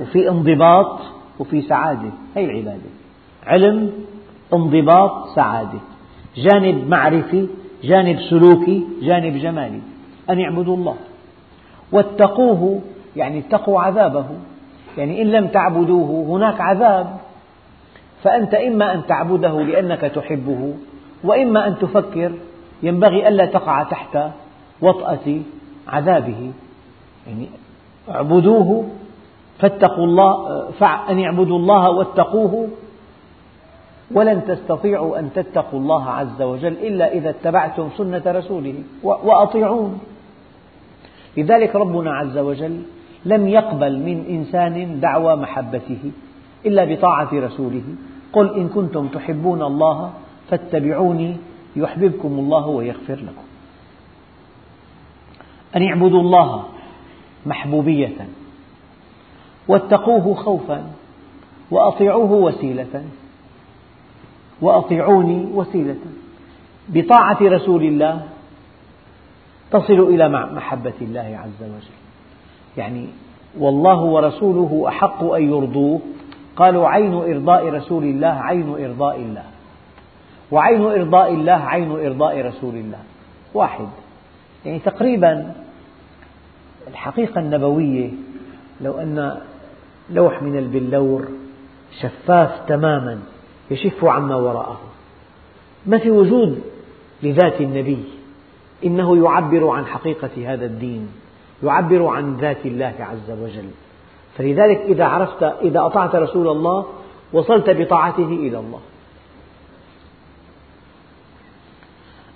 وفي 0.00 0.28
انضباط 0.28 1.00
وفي 1.38 1.62
سعادة. 1.62 2.10
هي 2.36 2.44
العبادة. 2.44 2.90
علم 3.46 3.92
انضباط 4.54 5.28
سعادة. 5.34 5.78
جانب 6.36 6.88
معرفي 6.88 7.46
جانب 7.84 8.20
سلوكي 8.20 8.86
جانب 9.02 9.36
جمالي. 9.36 9.80
أن 10.30 10.38
يعبدوا 10.38 10.76
الله. 10.76 10.96
واتقوه 11.92 12.80
يعني 13.16 13.38
اتقوا 13.38 13.80
عذابه. 13.80 14.26
يعني 14.98 15.22
إن 15.22 15.26
لم 15.26 15.46
تعبدوه 15.46 16.36
هناك 16.36 16.60
عذاب. 16.60 17.16
فأنت 18.22 18.54
إما 18.54 18.94
أن 18.94 19.06
تعبده 19.06 19.60
لأنك 19.62 20.00
تحبه 20.00 20.74
وإما 21.24 21.68
أن 21.68 21.78
تفكر. 21.78 22.32
ينبغي 22.82 23.28
ألا 23.28 23.46
تقع 23.46 23.82
تحت 23.82 24.18
وطأة 24.82 25.40
عذابه. 25.88 26.52
يعني 27.26 27.48
اعبدوه 28.10 28.88
فاتقوا 29.58 30.04
الله 30.04 30.30
أن 31.10 31.18
يعبدوا 31.18 31.58
الله 31.58 31.90
واتقوه. 31.90 32.68
ولن 34.14 34.44
تستطيعوا 34.44 35.18
أن 35.18 35.32
تتقوا 35.34 35.80
الله 35.80 36.10
عز 36.10 36.42
وجل 36.42 36.72
إلا 36.72 37.12
إذا 37.12 37.30
اتبعتم 37.30 37.88
سنة 37.96 38.22
رسوله 38.26 38.74
وأطيعون 39.02 39.98
لذلك 41.36 41.76
ربنا 41.76 42.14
عز 42.14 42.38
وجل 42.38 42.82
لم 43.24 43.48
يقبل 43.48 43.98
من 43.98 44.24
إنسان 44.28 45.00
دعوى 45.00 45.36
محبته 45.36 46.10
إلا 46.66 46.84
بطاعة 46.84 47.28
رسوله. 47.32 47.82
قل 48.32 48.54
إن 48.54 48.68
كنتم 48.68 49.08
تحبون 49.08 49.62
الله 49.62 50.10
فاتبعوني 50.50 51.36
يحببكم 51.76 52.28
الله 52.28 52.66
ويغفر 52.66 53.14
لكم. 53.14 53.46
أن 55.76 55.88
اعبدوا 55.88 56.20
الله 56.20 56.64
محبوبية 57.46 58.26
واتقوه 59.68 60.34
خوفا 60.34 60.86
وأطيعوه 61.70 62.32
وسيلة 62.32 63.04
وأطيعوني 64.60 65.46
وسيلة 65.54 65.96
بطاعة 66.88 67.38
رسول 67.42 67.82
الله 67.82 68.22
تصل 69.70 70.00
إلى 70.00 70.28
محبة 70.28 70.92
الله 71.00 71.40
عز 71.44 71.62
وجل. 71.62 71.96
يعني 72.76 73.06
والله 73.58 74.02
ورسوله 74.02 74.84
أحق 74.88 75.24
أن 75.24 75.42
يرضوه. 75.42 76.00
قالوا 76.56 76.88
عين 76.88 77.14
إرضاء 77.14 77.68
رسول 77.68 78.04
الله 78.04 78.28
عين 78.28 78.84
إرضاء 78.84 79.16
الله. 79.16 79.44
وعين 80.50 80.82
إرضاء 80.82 81.34
الله 81.34 81.52
عين 81.52 81.90
إرضاء 81.90 82.40
رسول 82.40 82.74
الله. 82.74 82.98
واحد. 83.54 83.86
يعني 84.64 84.78
تقريبا 84.78 85.54
الحقيقة 86.88 87.40
النبوية 87.40 88.10
لو 88.80 88.92
أن 88.92 89.40
لوح 90.10 90.42
من 90.42 90.58
البلور 90.58 91.28
شفاف 92.00 92.68
تماما 92.68 93.18
يشف 93.70 94.04
عما 94.04 94.36
وراءه. 94.36 94.80
ما 95.86 95.98
في 95.98 96.10
وجود 96.10 96.62
لذات 97.22 97.60
النبي. 97.60 98.04
إنه 98.84 99.24
يعبر 99.24 99.68
عن 99.68 99.86
حقيقة 99.86 100.54
هذا 100.54 100.66
الدين 100.66 101.08
يعبر 101.62 102.06
عن 102.06 102.36
ذات 102.36 102.66
الله 102.66 102.94
عز 103.00 103.30
وجل. 103.30 103.70
فلذلك 104.36 104.78
إذا 104.78 105.04
عرفت 105.04 105.42
إذا 105.42 105.86
أطعت 105.86 106.14
رسول 106.16 106.48
الله 106.48 106.86
وصلت 107.32 107.70
بطاعته 107.70 108.28
إلى 108.28 108.58
الله. 108.58 108.80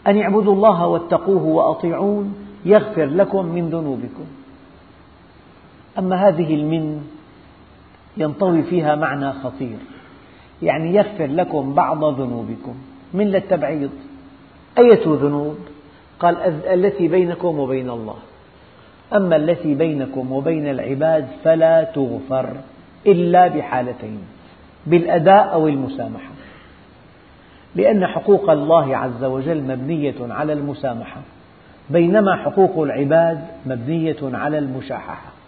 أن 0.07 0.21
اعبدوا 0.21 0.55
الله 0.55 0.87
واتقوه 0.87 1.43
وأطيعون 1.43 2.35
يغفر 2.65 3.05
لكم 3.05 3.47
من 3.47 3.69
ذنوبكم. 3.69 4.25
أما 5.99 6.29
هذه 6.29 6.55
المن 6.55 7.03
ينطوي 8.17 8.63
فيها 8.63 8.95
معنى 8.95 9.33
خطير 9.33 9.77
يعني 10.63 10.95
يغفر 10.95 11.27
لكم 11.27 11.75
بعض 11.75 12.21
ذنوبكم. 12.21 12.75
من 13.15 13.27
للتبعيض. 13.27 13.91
أية 14.79 15.03
ذنوب؟ 15.07 15.57
قال 16.21 16.37
التي 16.67 17.09
بينكم 17.09 17.59
وبين 17.59 17.91
الله. 17.91 18.17
أما 19.17 19.37
التي 19.37 19.75
بينكم 19.75 20.33
وبين 20.33 20.69
العباد 20.71 21.29
فلا 21.45 21.85
تغفر 21.85 22.57
إلا 23.07 23.49
بحالتين 23.49 24.19
بالأداء 24.87 25.53
أو 25.53 25.69
المسامحة. 25.69 26.31
لأن 27.75 28.07
حقوق 28.07 28.51
الله 28.51 28.97
عز 28.97 29.25
وجل 29.25 29.63
مبنية 29.63 30.15
على 30.21 30.53
المسامحة 30.53 31.21
بينما 31.91 32.37
حقوق 32.37 32.83
العباد 32.83 33.47
مبنية 33.67 34.17
على 34.23 34.59
المشاححة. 34.59 35.40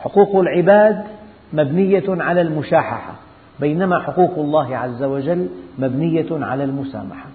حقوق 0.00 0.36
العباد 0.36 1.04
مبنية 1.52 2.04
على 2.08 2.40
المشاححة 2.40 3.14
بينما 3.60 4.00
حقوق 4.00 4.38
الله 4.38 4.76
عز 4.76 5.02
وجل 5.02 5.48
مبنية 5.78 6.26
على 6.30 6.64
المسامحة. 6.64 7.26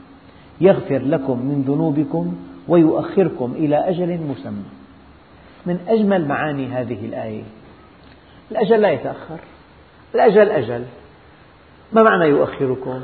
يغفر 0.61 0.97
لكم 0.97 1.39
من 1.39 1.61
ذنوبكم 1.67 2.35
ويؤخركم 2.67 3.53
إلى 3.55 3.89
أجل 3.89 4.19
مسمى. 4.21 4.65
من 5.65 5.79
أجمل 5.87 6.27
معاني 6.27 6.67
هذه 6.67 7.05
الآية. 7.05 7.43
الأجل 8.51 8.81
لا 8.81 8.91
يتأخر. 8.91 9.39
الأجل 10.15 10.49
أجل. 10.49 10.85
ما 11.93 12.03
معنى 12.03 12.25
يؤخركم؟ 12.25 13.01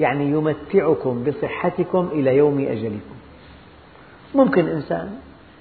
يعني 0.00 0.30
يمتعكم 0.30 1.24
بصحتكم 1.24 2.08
إلى 2.12 2.36
يوم 2.36 2.58
أجلكم. 2.58 3.16
ممكن 4.34 4.68
إنسان 4.68 5.10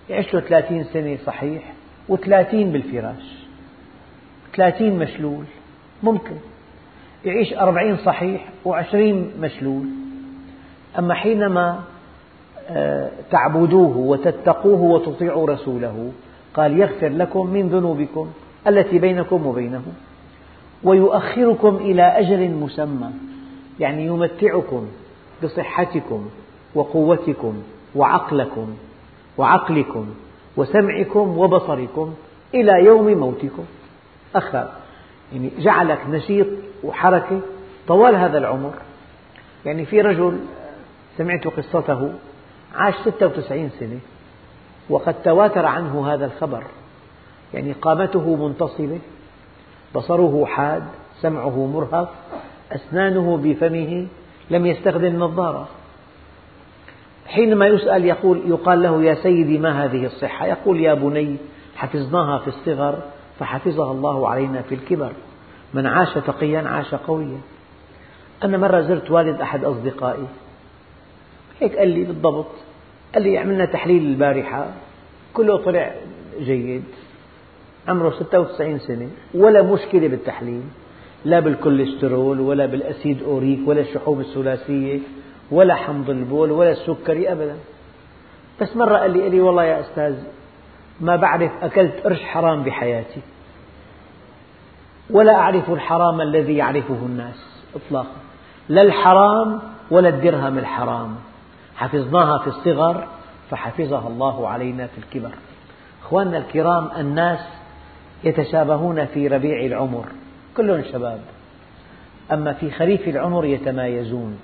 يعيش 0.10 0.34
له 0.34 0.40
ثلاثين 0.40 0.84
سنة 0.84 1.18
صحيح 1.26 1.74
وثلاثين 2.10 2.72
بالفراش. 2.72 3.46
ثلاثين 4.56 5.00
مشلول. 5.00 5.44
ممكن. 6.04 6.36
يعيش 7.26 7.54
أربعين 7.54 7.98
صحيح 7.98 8.50
وعشرين 8.66 9.32
مشلول. 9.40 9.86
أما 11.00 11.14
حينما 11.14 11.80
آه، 12.70 13.10
تعبدوه 13.32 13.98
وتتقوه 13.98 14.82
وتطيعوا 14.82 15.48
رسوله 15.48 16.12
قال 16.54 16.80
يغفر 16.80 17.10
لكم 17.10 17.48
من 17.48 17.70
ذنوبكم 17.70 18.32
التي 18.68 19.00
بينكم 19.00 19.46
وبينه 19.46 19.82
ويؤخركم 20.84 21.76
إلى 21.76 22.02
أجل 22.02 22.50
مسمى 22.50 23.10
يعني 23.80 24.06
يمتعكم 24.06 24.88
بصحتكم 25.44 26.26
وقوتكم 26.76 27.54
وعقلكم 27.96 28.76
وعقلكم. 29.38 30.06
وسمعكم 30.58 31.38
وبصركم 31.38 32.14
إلى 32.54 32.86
يوم 32.86 33.08
موتكم. 33.08 33.66
أخر 34.36 34.70
يعني 35.34 35.52
جعلك 35.60 36.00
نشيط 36.10 36.48
وحركة 36.84 37.40
طوال 37.88 38.16
هذا 38.16 38.38
العمر. 38.38 38.74
يعني 39.66 39.86
في 39.86 40.02
رجل 40.02 40.40
سمعت 41.18 41.48
قصته 41.48 42.14
عاش 42.76 42.96
96 43.06 43.70
سنة 43.80 44.00
وقد 44.90 45.14
تواتر 45.14 45.66
عنه 45.66 46.14
هذا 46.14 46.26
الخبر. 46.26 46.64
يعني 47.54 47.72
قامته 47.72 48.48
منتصبة 48.48 49.00
بصره 49.96 50.46
حاد 50.46 50.84
سمعه 51.22 51.66
مرهف 51.66 52.10
أسنانه 52.72 53.38
بفمه 53.38 54.08
لم 54.50 54.66
يستخدم 54.66 55.20
نظارة. 55.20 55.68
حينما 57.28 57.68
يسأل 57.68 58.06
يقول 58.06 58.42
يقال 58.46 58.84
له 58.84 59.04
يا 59.04 59.16
سيدي 59.16 59.58
ما 59.58 59.86
هذه 59.86 60.06
الصحة؟ 60.06 60.48
يقول 60.48 60.80
يا 60.80 60.94
بني 60.94 61.38
حفظناها 61.76 62.40
في 62.40 62.48
الصغر 62.48 63.00
فحفظها 63.40 63.92
الله 63.92 64.30
علينا 64.30 64.62
في 64.62 64.76
الكبر. 64.76 65.12
من 65.74 65.86
عاش 65.86 66.14
تقيا 66.14 66.60
عاش 66.60 66.96
قويا. 66.96 67.38
أنا 68.44 68.58
مرة 68.58 68.82
زرت 68.82 69.12
والد 69.12 69.42
أحد 69.42 69.64
أصدقائي. 69.64 70.28
هيك 71.62 71.78
قال 71.78 71.90
لي 71.90 72.04
بالضبط 72.04 72.52
قال 73.14 73.24
لي 73.24 73.38
عملنا 73.38 73.66
تحليل 73.66 74.04
البارحة. 74.06 74.68
كله 75.34 75.58
طلع 75.58 75.96
جيد 76.40 76.84
عمره 77.88 78.10
96 78.10 78.80
سنة 78.80 79.10
ولا 79.34 79.62
مشكلة 79.62 80.08
بالتحليل 80.08 80.64
لا 81.26 81.40
بالكوليسترول 81.40 82.40
ولا 82.40 82.66
بال 82.66 82.82
acide 82.82 83.24
urique 83.24 83.60
ولا 83.66 83.82
الشحوم 83.82 84.20
الثلاثية. 84.20 85.00
ولا 85.52 85.76
حمض 85.76 86.10
البول 86.10 86.52
ولا 86.52 86.72
السكري 86.72 87.32
أبدا. 87.32 87.56
بس 88.62 88.76
مرة 88.76 88.98
قال 88.98 89.12
لي, 89.12 89.30
لي 89.30 89.42
والله 89.42 89.64
يا 89.64 89.80
أستاذ 89.80 90.16
ما 91.00 91.16
بعرف 91.16 91.52
أكلت 91.62 91.94
قرش 92.04 92.22
حرام 92.24 92.64
بحياتي 92.64 93.22
ولا 95.10 95.36
أعرف 95.36 95.70
الحرام 95.70 96.22
الذي 96.22 96.58
يعرفه 96.58 96.96
الناس 97.06 97.64
إطلاقا. 97.76 98.16
لا 98.70 98.82
الحرام 98.82 99.62
ولا 99.92 100.10
الدرهم 100.10 100.58
الحرام. 100.58 101.16
حفظناها 101.76 102.38
في 102.38 102.48
الصغر 102.48 103.08
فحفظها 103.50 104.08
الله 104.08 104.48
علينا 104.48 104.88
في 104.88 104.98
الكبر. 104.98 105.32
أخواننا 106.04 106.38
الكرام 106.38 106.90
الناس 106.98 107.40
يتشابهون 108.24 109.06
في 109.06 109.28
ربيع 109.28 109.66
العمر 109.66 110.06
كلهم 110.58 110.84
شباب. 110.92 111.20
أما 112.32 112.54
في 112.54 112.72
خريف 112.72 113.08
العمر 113.08 113.46
يتمايزون. 113.46 114.40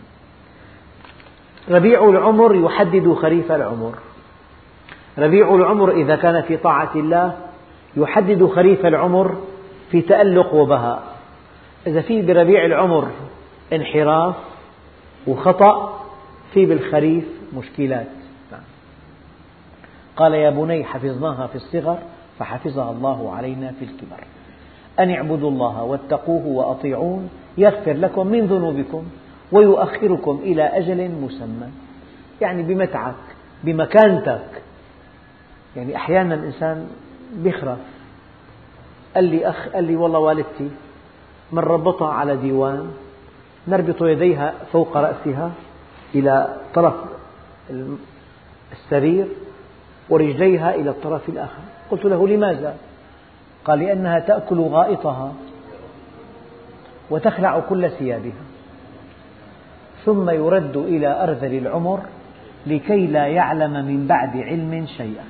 ربيع 1.70 2.10
العمر 2.10 2.56
يحدد 2.56 3.14
خريف 3.14 3.52
العمر. 3.52 3.94
ربيع 5.18 5.56
العمر 5.56 5.92
إذا 5.92 6.16
كان 6.16 6.42
في 6.42 6.58
طاعة 6.58 6.92
الله 6.96 7.38
يحدد 7.98 8.46
خريف 8.46 8.86
العمر 8.86 9.36
في 9.92 10.02
تألق 10.02 10.54
وبهاء. 10.54 11.04
إذا 11.88 12.02
في 12.02 12.22
بربيع 12.22 12.66
العمر 12.66 13.08
انحراف 13.74 14.36
وخطأ 15.28 16.00
في 16.54 16.66
بالخريف 16.66 17.24
مشكلات. 17.58 18.08
قال 20.16 20.34
يا 20.34 20.50
بني 20.50 20.84
حفظناها 20.84 21.48
في 21.48 21.56
الصغر 21.56 21.98
فحفظها 22.40 22.92
الله 22.92 23.36
علينا 23.36 23.74
في 23.80 23.86
الكبر. 23.86 24.24
أن 25.00 25.10
اعبدوا 25.10 25.50
الله 25.50 25.84
واتقوه 25.84 26.48
وأطيعون 26.48 27.30
يغفر 27.58 27.94
لكم 27.94 28.28
من 28.28 28.46
ذنوبكم. 28.46 29.04
ويؤخركم 29.52 30.40
إلى 30.44 30.64
أجل 30.64 31.12
مسمى. 31.12 31.70
يعني 32.42 32.64
بمتعك 32.64 33.16
بمكانتك. 33.64 34.62
يعني 35.76 35.96
أحيانا 35.96 36.36
الإنسان 36.36 36.88
بيخرف. 37.34 37.78
قال 39.16 39.24
لي 39.24 39.50
أخ 39.50 39.68
قال 39.68 39.84
لي 39.84 39.96
والله 39.96 40.20
والدتي 40.20 40.70
من 41.52 41.60
ربطها 41.60 42.14
على 42.14 42.36
ديوان 42.36 42.92
نربط 43.68 44.02
يديها 44.02 44.54
فوق 44.72 44.98
رأسها 44.98 45.52
إلى 46.16 46.58
طرف 46.74 46.94
السرير 48.72 49.28
ورجليها 50.10 50.76
إلى 50.76 50.90
الطرف 50.90 51.30
الآخر. 51.30 51.62
قلت 51.92 52.06
له 52.06 52.28
لماذا؟ 52.28 52.76
قال 53.66 53.80
لأنها 53.80 54.20
تأكل 54.20 54.60
غائطها 54.60 55.34
وتخلع 57.10 57.60
كل 57.60 57.90
ثيابها. 57.90 58.42
ثم 60.06 60.30
يرد 60.30 60.78
إلى 60.78 61.24
أرذل 61.24 61.58
العمر 61.58 62.00
لكي 62.68 63.08
لا 63.08 63.28
يعلم 63.28 63.86
من 63.86 64.08
بعد 64.08 64.38
علم 64.38 64.86
شيئا. 64.98 65.24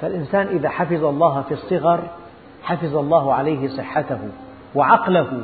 فالإنسان 0.00 0.46
إذا 0.46 0.68
حفظ 0.68 1.04
الله 1.04 1.42
في 1.42 1.54
الصغر 1.54 2.02
حفظ 2.62 2.96
الله 2.96 3.34
عليه 3.34 3.68
صحته 3.68 4.18
وعقله 4.74 5.40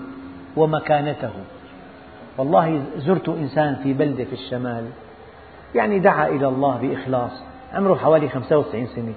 ومكانته. 0.57 1.31
والله 2.39 2.83
زرت 2.97 3.29
إنسان 3.29 3.77
في 3.83 3.93
بلدة 3.93 4.25
في 4.25 4.33
الشمال 4.33 4.85
يعني 5.75 5.99
دعا 5.99 6.27
إلى 6.27 6.49
الله 6.49 6.77
بإخلاص 6.77 7.43
عمره 7.75 7.95
حوالي 7.95 8.29
95 8.29 8.87
سنة. 8.87 9.15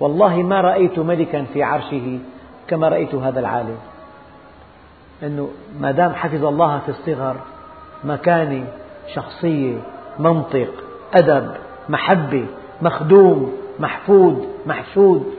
والله 0.00 0.42
ما 0.42 0.60
رأيت 0.60 0.98
ملكا 0.98 1.44
في 1.44 1.62
عرشه 1.62 2.18
كما 2.68 2.88
رأيت 2.88 3.14
هذا 3.14 3.40
العالم. 3.40 3.76
أنه 5.22 5.48
ما 5.80 5.90
دام 5.90 6.12
حفظ 6.12 6.44
الله 6.44 6.78
في 6.78 6.88
الصغر 6.88 7.36
مكانة 8.04 8.64
شخصية 9.14 9.76
منطق 10.18 10.68
أدب 11.14 11.50
محبة 11.88 12.46
مخدوم 12.82 13.52
محفود 13.78 14.48
محشود. 14.66 15.34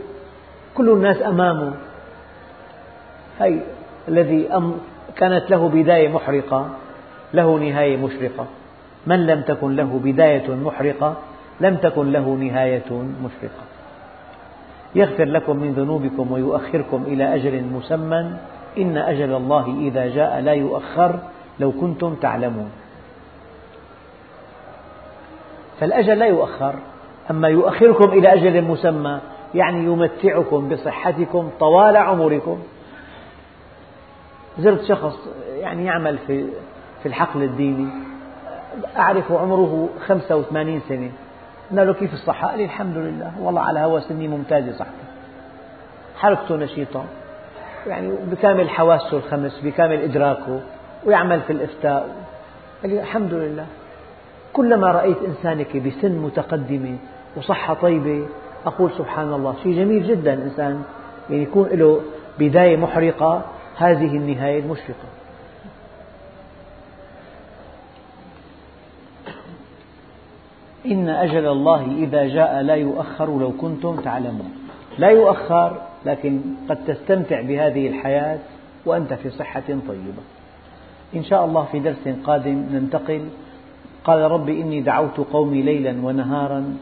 كل 0.75 0.89
الناس 0.89 1.21
أمامه. 1.21 1.73
هي 3.39 3.59
الذي 4.07 4.49
كانت 5.15 5.51
له 5.51 5.69
بداية 5.69 6.09
محرقة 6.09 6.69
له 7.33 7.57
نهاية 7.57 7.97
مشرقة. 7.97 8.45
من 9.07 9.27
لم 9.27 9.41
تكن 9.41 9.75
له 9.75 9.99
بداية 10.03 10.55
محرقة 10.55 11.15
لم 11.61 11.75
تكن 11.75 12.11
له 12.11 12.35
نهاية 12.35 12.91
مشرقة. 13.23 13.63
يغفر 14.95 15.25
لكم 15.25 15.57
من 15.57 15.73
ذنوبكم 15.73 16.31
ويؤخركم 16.31 17.03
إلى 17.07 17.35
أجل 17.35 17.63
مسمى. 17.63 18.31
إن 18.77 18.97
أجل 18.97 19.33
الله 19.33 19.77
إذا 19.79 20.07
جاء 20.07 20.39
لا 20.39 20.53
يؤخر. 20.53 21.19
لو 21.61 21.71
كنتم 21.71 22.15
تعلمون. 22.15 22.71
فالأجل 25.79 26.19
لا 26.19 26.25
يؤخر 26.25 26.75
أما 27.31 27.47
يؤخركم 27.47 28.11
إلى 28.11 28.33
أجل 28.33 28.61
مسمى 28.61 29.19
يعني 29.55 29.85
يمتعكم 29.85 30.69
بصحتكم 30.69 31.49
طوال 31.59 31.97
عمركم. 31.97 32.59
زرت 34.59 34.83
شخص 34.83 35.27
يعني 35.59 35.85
يعمل 35.85 36.17
في 36.27 36.45
في 37.01 37.05
الحقل 37.05 37.43
الديني 37.43 37.87
أعرف 38.97 39.31
عمره 39.31 39.89
85 40.07 40.81
سنة. 40.89 41.11
قلنا 41.71 41.81
له 41.81 41.93
كيف 41.93 42.13
الصحة؟ 42.13 42.47
قال 42.47 42.57
لي 42.57 42.65
الحمد 42.65 42.97
لله 42.97 43.31
والله 43.41 43.61
على 43.61 43.79
هوا 43.79 43.99
سني 43.99 44.27
ممتازة 44.27 44.71
صحته 44.71 44.91
حركته 46.17 46.55
نشيطة 46.55 47.03
يعني 47.87 48.11
بكامل 48.31 48.69
حواسه 48.69 49.17
الخمس 49.17 49.59
بكامل 49.63 50.01
إدراكه. 50.01 50.59
ويعمل 51.05 51.41
في 51.41 51.53
الإفتاء. 51.53 52.15
قال 52.81 52.91
لي 52.91 53.01
الحمد 53.01 53.33
لله. 53.33 53.65
كلما 54.53 54.91
رأيت 54.91 55.17
إنسانك 55.27 55.77
بسن 55.77 56.11
متقدمة 56.11 56.97
وصحة 57.37 57.73
طيبة 57.73 58.27
أقول 58.65 58.91
سبحان 58.97 59.33
الله 59.33 59.55
شيء 59.63 59.75
جميل 59.75 60.07
جدا 60.07 60.33
إنسان 60.33 60.83
يعني 61.29 61.43
يكون 61.43 61.67
له 61.67 62.01
بداية 62.39 62.77
محرقة 62.77 63.45
هذه 63.77 64.17
النهاية 64.17 64.59
المشرقة. 64.59 65.07
إن 70.85 71.09
أجل 71.09 71.47
الله 71.47 71.85
إذا 71.85 72.27
جاء 72.27 72.61
لا 72.61 72.75
يؤخر 72.75 73.39
لو 73.39 73.51
كنتم 73.51 73.95
تعلمون. 73.95 74.51
لا 74.97 75.09
يؤخر 75.09 75.81
لكن 76.05 76.41
قد 76.69 76.85
تستمتع 76.87 77.41
بهذه 77.41 77.87
الحياة 77.87 78.39
وأنت 78.85 79.13
في 79.13 79.29
صحة 79.29 79.63
طيبة. 79.87 80.23
إن 81.15 81.23
شاء 81.23 81.45
الله 81.45 81.63
في 81.71 81.79
درس 81.79 82.07
قادم 82.23 82.65
ننتقل. 82.73 83.21
قال 84.03 84.31
رب 84.31 84.49
إني 84.49 84.81
دعوت 84.81 85.17
قومي 85.17 85.61
ليلا 85.61 86.05
ونهارا 86.05 86.77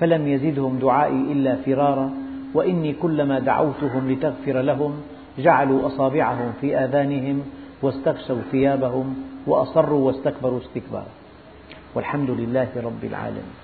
فلم 0.00 0.28
يزدهم 0.28 0.78
دعائي 0.78 1.32
إلا 1.32 1.56
فرارا 1.56 2.10
وإني 2.54 2.92
كلما 2.92 3.38
دعوتهم 3.38 4.10
لتغفر 4.10 4.60
لهم 4.60 4.92
جعلوا 5.38 5.86
أصابعهم 5.86 6.52
في 6.60 6.78
آذانهم 6.78 7.42
واستغشوا 7.82 8.40
ثيابهم 8.50 9.16
وأصروا 9.46 10.06
واستكبروا 10.06 10.60
استكبارا. 10.60 11.12
والحمد 11.94 12.30
لله 12.30 12.68
رب 12.76 13.04
العالمين. 13.04 13.63